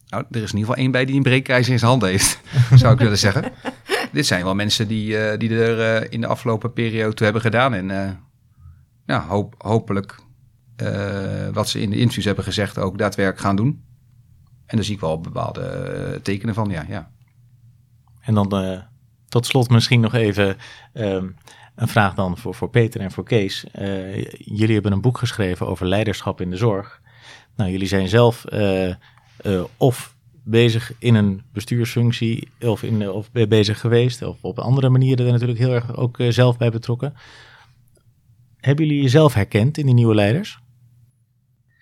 Nou, 0.08 0.24
er 0.30 0.42
is 0.42 0.52
in 0.52 0.58
ieder 0.58 0.58
geval 0.58 0.76
één 0.76 0.90
bij 0.90 1.04
die 1.04 1.16
een 1.16 1.22
breekijzer 1.22 1.72
in 1.72 1.78
zijn 1.78 1.90
hand 1.90 2.02
heeft, 2.02 2.40
zou 2.80 2.92
ik 2.92 2.98
willen 2.98 3.18
zeggen. 3.18 3.44
Dit 4.12 4.26
zijn 4.26 4.44
wel 4.44 4.54
mensen 4.54 4.88
die, 4.88 5.08
uh, 5.08 5.38
die 5.38 5.50
er 5.58 6.02
uh, 6.02 6.10
in 6.10 6.20
de 6.20 6.26
afgelopen 6.26 6.72
periode 6.72 7.14
toe 7.14 7.24
hebben 7.24 7.42
gedaan. 7.42 7.74
En 7.74 8.18
ja, 9.06 9.26
hoop, 9.26 9.54
hopelijk 9.58 10.26
wat 11.52 11.68
ze 11.68 11.80
in 11.80 11.90
de 11.90 11.96
interviews 11.96 12.24
hebben 12.24 12.44
gezegd 12.44 12.78
ook 12.78 12.98
daadwerkelijk 12.98 13.44
gaan 13.44 13.56
doen. 13.56 13.84
En 14.66 14.76
daar 14.76 14.84
zie 14.84 14.94
ik 14.94 15.00
wel 15.00 15.20
bepaalde 15.20 16.20
tekenen 16.22 16.54
van, 16.54 16.70
ja. 16.70 16.84
ja. 16.88 17.10
En 18.20 18.34
dan 18.34 18.82
tot 19.28 19.46
slot 19.46 19.70
misschien 19.70 20.00
nog 20.00 20.14
even 20.14 20.56
um, 20.94 21.36
een 21.74 21.88
vraag 21.88 22.14
dan 22.14 22.38
voor, 22.38 22.54
voor 22.54 22.70
Peter 22.70 23.00
en 23.00 23.10
voor 23.10 23.24
Kees. 23.24 23.64
Uh, 23.78 24.24
jullie 24.32 24.74
hebben 24.74 24.92
een 24.92 25.00
boek 25.00 25.18
geschreven 25.18 25.66
over 25.66 25.86
leiderschap 25.86 26.40
in 26.40 26.50
de 26.50 26.56
zorg. 26.56 27.00
Nou, 27.56 27.70
jullie 27.70 27.88
zijn 27.88 28.08
zelf 28.08 28.44
uh, 28.52 28.94
of 29.76 30.16
bezig 30.48 30.92
in 30.98 31.14
een 31.14 31.42
bestuursfunctie 31.52 32.48
of, 32.60 32.82
in, 32.82 33.10
of 33.10 33.30
bezig 33.30 33.80
geweest, 33.80 34.22
of 34.22 34.36
op 34.40 34.58
andere 34.58 34.88
manieren 34.88 35.26
er 35.26 35.32
natuurlijk 35.32 35.58
heel 35.58 35.74
erg 35.74 35.96
ook 35.96 36.16
zelf 36.28 36.56
bij 36.56 36.70
betrokken. 36.70 37.14
Hebben 38.56 38.86
jullie 38.86 39.02
jezelf 39.02 39.34
herkend 39.34 39.78
in 39.78 39.86
die 39.86 39.94
nieuwe 39.94 40.14
leiders? 40.14 40.58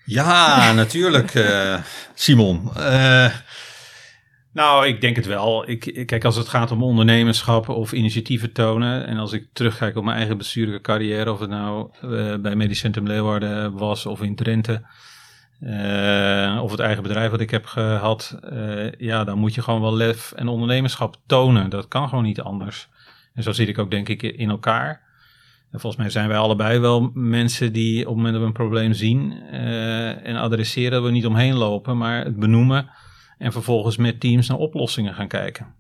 Ja, 0.05 0.73
natuurlijk, 0.73 1.33
Simon. 2.15 2.71
Nou, 4.57 4.87
ik 4.87 5.01
denk 5.01 5.17
het 5.17 5.27
wel. 5.27 5.71
Ik, 5.71 6.07
kijk, 6.07 6.25
als 6.25 6.37
het 6.37 6.49
gaat 6.49 6.71
om 6.71 6.83
ondernemerschap 6.83 7.69
of 7.69 7.93
initiatieven 7.93 8.53
tonen. 8.53 9.07
En 9.07 9.19
als 9.19 9.33
ik 9.33 9.47
terugkijk 9.53 9.97
op 9.97 10.05
mijn 10.05 10.17
eigen 10.17 10.37
bestuurlijke 10.37 10.81
carrière, 10.81 11.33
of 11.33 11.41
het 11.41 11.51
nou 11.51 11.91
uh, 12.05 12.37
bij 12.37 12.57
Medisch 12.57 12.79
Centrum 12.79 13.07
Leeuwarden 13.07 13.73
was 13.73 14.07
of 14.07 14.23
in 14.23 14.35
Drenthe. 14.35 14.83
Uh, 15.61 16.61
of 16.63 16.71
het 16.71 16.81
eigen 16.81 17.03
bedrijf 17.03 17.31
wat 17.31 17.41
ik 17.41 17.51
heb 17.51 17.67
gehad. 17.67 18.39
Uh, 18.53 18.93
ja, 18.93 19.25
dan 19.25 19.39
moet 19.39 19.55
je 19.55 19.63
gewoon 19.63 19.81
wel 19.81 19.95
lef 19.95 20.33
en 20.33 20.49
ondernemerschap 20.49 21.17
tonen. 21.27 21.71
Dat 21.71 21.89
kan 21.89 22.09
gewoon 22.09 22.25
niet 22.25 22.41
anders. 22.41 22.89
En 23.35 23.43
zo 23.43 23.53
zit 23.53 23.69
ik 23.69 23.79
ook, 23.79 23.91
denk 23.91 24.09
ik, 24.09 24.23
in 24.23 24.51
elkaar. 24.51 25.05
En 25.71 25.81
volgens 25.81 26.03
mij 26.03 26.11
zijn 26.11 26.29
wij 26.29 26.39
allebei 26.39 26.79
wel 26.79 27.11
mensen 27.15 27.73
die 27.73 28.01
op 28.01 28.07
het 28.07 28.17
moment 28.17 28.33
dat 28.33 28.43
we 28.43 28.47
een 28.47 28.53
probleem 28.53 28.93
zien 28.93 29.33
en 30.23 30.37
adresseren, 30.37 30.91
dat 30.91 31.03
we 31.03 31.11
niet 31.11 31.27
omheen 31.27 31.55
lopen, 31.55 31.97
maar 31.97 32.25
het 32.25 32.37
benoemen 32.37 32.91
en 33.39 33.53
vervolgens 33.53 33.97
met 33.97 34.21
teams 34.21 34.49
naar 34.49 34.59
oplossingen 34.59 35.15
gaan 35.15 35.29
kijken. 35.29 35.75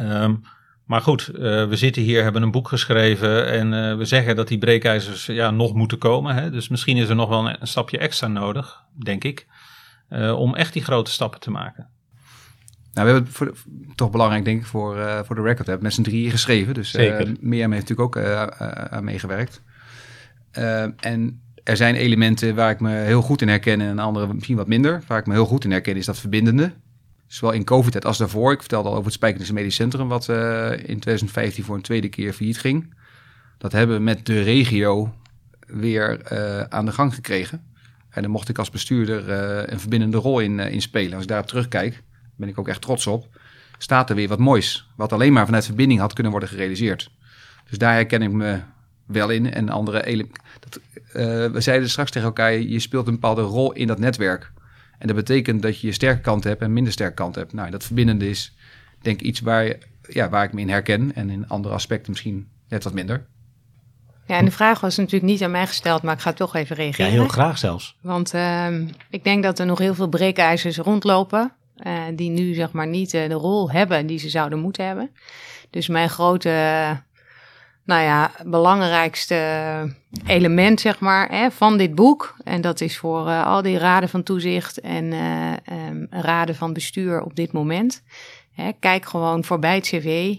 Um, 0.00 0.42
maar 0.90 1.00
goed, 1.00 1.30
uh, 1.34 1.40
we 1.68 1.76
zitten 1.76 2.02
hier, 2.02 2.22
hebben 2.22 2.42
een 2.42 2.50
boek 2.50 2.68
geschreven 2.68 3.46
en 3.46 3.72
uh, 3.72 3.96
we 3.96 4.04
zeggen 4.04 4.36
dat 4.36 4.48
die 4.48 4.58
breekijzers 4.58 5.26
ja, 5.26 5.50
nog 5.50 5.74
moeten 5.74 5.98
komen. 5.98 6.34
Hè? 6.34 6.50
Dus 6.50 6.68
misschien 6.68 6.96
is 6.96 7.08
er 7.08 7.14
nog 7.14 7.28
wel 7.28 7.48
een, 7.48 7.56
een 7.60 7.66
stapje 7.66 7.98
extra 7.98 8.26
nodig, 8.26 8.84
denk 9.04 9.24
ik, 9.24 9.46
uh, 10.10 10.38
om 10.38 10.54
echt 10.54 10.72
die 10.72 10.84
grote 10.84 11.10
stappen 11.10 11.40
te 11.40 11.50
maken. 11.50 11.88
Nou, 12.92 13.06
we 13.06 13.12
hebben 13.12 13.32
voor, 13.32 13.54
toch 13.94 14.10
belangrijk, 14.10 14.44
denk 14.44 14.60
ik, 14.60 14.66
voor, 14.66 15.24
voor 15.24 15.34
de 15.34 15.42
record. 15.42 15.64
We 15.64 15.70
hebben 15.70 15.82
met 15.82 15.94
z'n 15.94 16.02
drieën 16.02 16.30
geschreven, 16.30 16.74
dus 16.74 16.92
Mirjam 17.40 17.72
heeft 17.72 17.88
natuurlijk 17.88 18.00
ook 18.00 18.18
aan 18.90 19.04
meegewerkt. 19.04 19.62
en 20.96 21.42
er 21.64 21.76
zijn 21.76 21.94
elementen 21.94 22.54
waar 22.54 22.70
ik 22.70 22.80
me 22.80 22.90
heel 22.90 23.22
goed 23.22 23.42
in 23.42 23.48
herken 23.48 23.80
en 23.80 23.98
andere 23.98 24.34
misschien 24.34 24.56
wat 24.56 24.68
minder. 24.68 25.02
Waar 25.06 25.18
ik 25.18 25.26
me 25.26 25.32
heel 25.32 25.46
goed 25.46 25.64
in 25.64 25.70
herken 25.70 25.96
is 25.96 26.06
dat 26.06 26.18
verbindende. 26.18 26.72
Zowel 27.30 27.54
in 27.54 27.64
covid 27.64 28.04
als 28.04 28.18
daarvoor. 28.18 28.52
Ik 28.52 28.60
vertelde 28.60 28.88
al 28.88 28.94
over 28.94 29.04
het 29.04 29.14
Spijkenissen 29.14 29.54
Medisch 29.54 29.74
Centrum, 29.74 30.08
wat 30.08 30.28
uh, 30.28 30.70
in 30.70 30.76
2015 30.76 31.64
voor 31.64 31.76
een 31.76 31.82
tweede 31.82 32.08
keer 32.08 32.32
failliet 32.32 32.58
ging. 32.58 32.94
Dat 33.58 33.72
hebben 33.72 33.96
we 33.96 34.02
met 34.02 34.26
de 34.26 34.42
regio 34.42 35.14
weer 35.66 36.32
uh, 36.32 36.60
aan 36.60 36.84
de 36.84 36.92
gang 36.92 37.14
gekregen. 37.14 37.64
En 38.08 38.22
daar 38.22 38.30
mocht 38.30 38.48
ik 38.48 38.58
als 38.58 38.70
bestuurder 38.70 39.28
uh, 39.28 39.72
een 39.72 39.80
verbindende 39.80 40.16
rol 40.16 40.40
in, 40.40 40.58
in 40.58 40.82
spelen. 40.82 41.12
Als 41.12 41.22
ik 41.22 41.28
daar 41.28 41.44
terugkijk, 41.44 42.02
ben 42.36 42.48
ik 42.48 42.58
ook 42.58 42.68
echt 42.68 42.80
trots 42.80 43.06
op. 43.06 43.26
Staat 43.78 44.10
er 44.10 44.16
weer 44.16 44.28
wat 44.28 44.38
moois, 44.38 44.88
wat 44.96 45.12
alleen 45.12 45.32
maar 45.32 45.46
vanuit 45.46 45.64
verbinding 45.64 46.00
had 46.00 46.12
kunnen 46.12 46.32
worden 46.32 46.48
gerealiseerd. 46.48 47.10
Dus 47.68 47.78
daar 47.78 47.92
herken 47.92 48.22
ik 48.22 48.30
me 48.30 48.60
wel 49.06 49.28
in. 49.28 49.52
En 49.52 49.68
andere 49.68 50.04
elementen. 50.04 50.42
We 51.52 51.60
zeiden 51.60 51.90
straks 51.90 52.10
tegen 52.10 52.28
elkaar: 52.28 52.52
je 52.52 52.80
speelt 52.80 53.06
een 53.06 53.12
bepaalde 53.12 53.42
rol 53.42 53.72
in 53.72 53.86
dat 53.86 53.98
netwerk. 53.98 54.52
En 55.00 55.06
dat 55.06 55.16
betekent 55.16 55.62
dat 55.62 55.80
je 55.80 55.86
je 55.86 55.92
sterke 55.92 56.20
kant 56.20 56.44
hebt 56.44 56.62
en 56.62 56.72
minder 56.72 56.92
sterke 56.92 57.14
kant 57.14 57.34
hebt. 57.34 57.52
Nou, 57.52 57.70
dat 57.70 57.84
verbindende 57.84 58.28
is 58.28 58.56
denk 59.00 59.20
ik 59.20 59.26
iets 59.26 59.40
waar, 59.40 59.76
ja, 60.08 60.28
waar 60.28 60.44
ik 60.44 60.52
me 60.52 60.60
in 60.60 60.68
herken. 60.68 61.14
En 61.14 61.30
in 61.30 61.48
andere 61.48 61.74
aspecten 61.74 62.10
misschien 62.10 62.48
net 62.68 62.84
wat 62.84 62.92
minder. 62.92 63.26
Ja, 64.26 64.36
en 64.36 64.44
de 64.44 64.50
vraag 64.50 64.80
was 64.80 64.96
natuurlijk 64.96 65.32
niet 65.32 65.42
aan 65.42 65.50
mij 65.50 65.66
gesteld, 65.66 66.02
maar 66.02 66.14
ik 66.14 66.20
ga 66.20 66.32
toch 66.32 66.54
even 66.54 66.76
reageren. 66.76 67.06
Ja, 67.06 67.18
heel 67.18 67.28
graag 67.28 67.58
zelfs. 67.58 67.96
Want 68.00 68.34
uh, 68.34 68.66
ik 69.10 69.24
denk 69.24 69.42
dat 69.42 69.58
er 69.58 69.66
nog 69.66 69.78
heel 69.78 69.94
veel 69.94 70.08
breekijzers 70.08 70.76
rondlopen. 70.76 71.52
Uh, 71.86 72.02
die 72.14 72.30
nu 72.30 72.54
zeg 72.54 72.72
maar 72.72 72.86
niet 72.86 73.14
uh, 73.14 73.28
de 73.28 73.34
rol 73.34 73.70
hebben 73.70 74.06
die 74.06 74.18
ze 74.18 74.28
zouden 74.28 74.58
moeten 74.58 74.86
hebben. 74.86 75.10
Dus 75.70 75.88
mijn 75.88 76.08
grote 76.08 76.50
nou 77.90 78.02
ja, 78.02 78.30
belangrijkste 78.44 79.94
element, 80.26 80.80
zeg 80.80 81.00
maar, 81.00 81.28
hè, 81.28 81.50
van 81.50 81.78
dit 81.78 81.94
boek. 81.94 82.36
En 82.44 82.60
dat 82.60 82.80
is 82.80 82.98
voor 82.98 83.26
uh, 83.26 83.46
al 83.46 83.62
die 83.62 83.78
raden 83.78 84.08
van 84.08 84.22
toezicht 84.22 84.80
en 84.80 85.04
uh, 85.04 85.52
um, 85.88 86.06
raden 86.10 86.54
van 86.54 86.72
bestuur 86.72 87.22
op 87.22 87.36
dit 87.36 87.52
moment. 87.52 88.02
Hè, 88.52 88.72
kijk 88.80 89.06
gewoon 89.06 89.44
voorbij 89.44 89.74
het 89.74 89.84
cv. 89.84 90.36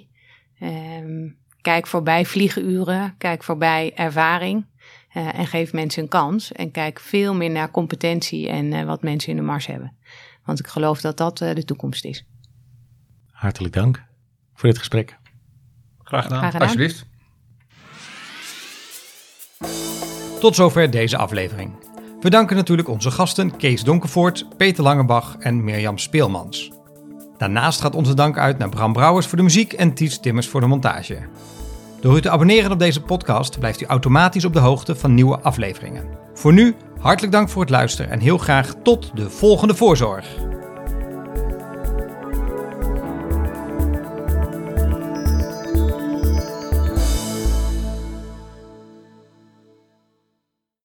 Um, 0.62 1.38
kijk 1.62 1.88
voorbij 1.88 2.26
vliegenuren. 2.26 3.16
Kijk 3.18 3.44
voorbij 3.44 3.92
ervaring. 3.96 4.66
Uh, 5.14 5.40
en 5.40 5.48
geef 5.48 5.74
mensen 5.74 6.04
een 6.04 6.10
kans. 6.10 6.52
En 6.52 6.72
kijk 6.72 7.00
veel 7.00 7.36
meer 7.36 7.52
naar 7.52 7.72
competentie 7.72 8.50
en 8.50 8.86
wat 8.86 9.02
mensen 9.02 9.30
in 9.30 9.36
de 9.36 9.42
mars 9.42 9.68
hebben. 9.68 9.98
Want 10.46 10.60
ik 10.60 10.68
geloof 10.68 11.02
dat 11.02 11.18
dat 11.18 11.38
de 11.38 11.66
toekomst 11.66 12.06
is. 12.06 12.26
Hartelijk 13.32 13.74
dank 13.74 14.04
voor 14.54 14.70
dit 14.70 14.78
gesprek. 14.78 15.18
Graag 16.04 16.24
gedaan. 16.24 16.40
Graag 16.40 16.52
gedaan. 16.52 16.68
Alsjeblieft. 16.68 17.10
Tot 20.42 20.56
zover 20.56 20.92
deze 20.92 21.18
aflevering. 21.18 21.72
We 22.20 22.30
danken 22.30 22.56
natuurlijk 22.56 22.88
onze 22.88 23.12
gasten 23.12 23.58
Kees 23.58 23.84
Donkervoort, 23.84 24.48
Peter 24.58 24.84
Langebach 24.84 25.36
en 25.40 25.64
Mirjam 25.64 25.98
Speelmans. 25.98 26.72
Daarnaast 27.38 27.82
gaat 27.82 27.96
onze 27.96 28.14
dank 28.14 28.38
uit 28.38 28.58
naar 28.58 28.70
Bram 28.70 28.94
Brouwers 28.94 29.28
voor 29.28 29.38
de 29.38 29.44
muziek 29.44 29.74
en 29.74 29.94
Ties 29.94 30.20
Timmers 30.20 30.48
voor 30.48 30.62
de 30.62 30.68
montage. 30.68 31.18
Door 32.00 32.18
u 32.18 32.22
te 32.22 32.30
abonneren 32.30 32.72
op 32.72 32.80
deze 32.80 33.02
podcast 33.02 33.60
blijft 33.60 33.82
u 33.82 33.86
automatisch 33.86 34.46
op 34.46 34.54
de 34.54 34.60
hoogte 34.60 34.96
van 34.96 35.14
nieuwe 35.14 35.40
afleveringen. 35.40 36.06
Voor 36.34 36.54
nu, 36.54 36.76
hartelijk 37.00 37.34
dank 37.34 37.50
voor 37.50 37.62
het 37.62 37.72
luisteren 37.72 38.12
en 38.12 38.20
heel 38.20 38.38
graag 38.38 38.76
tot 38.84 39.12
de 39.16 39.30
volgende 39.30 39.76
voorzorg. 39.76 40.51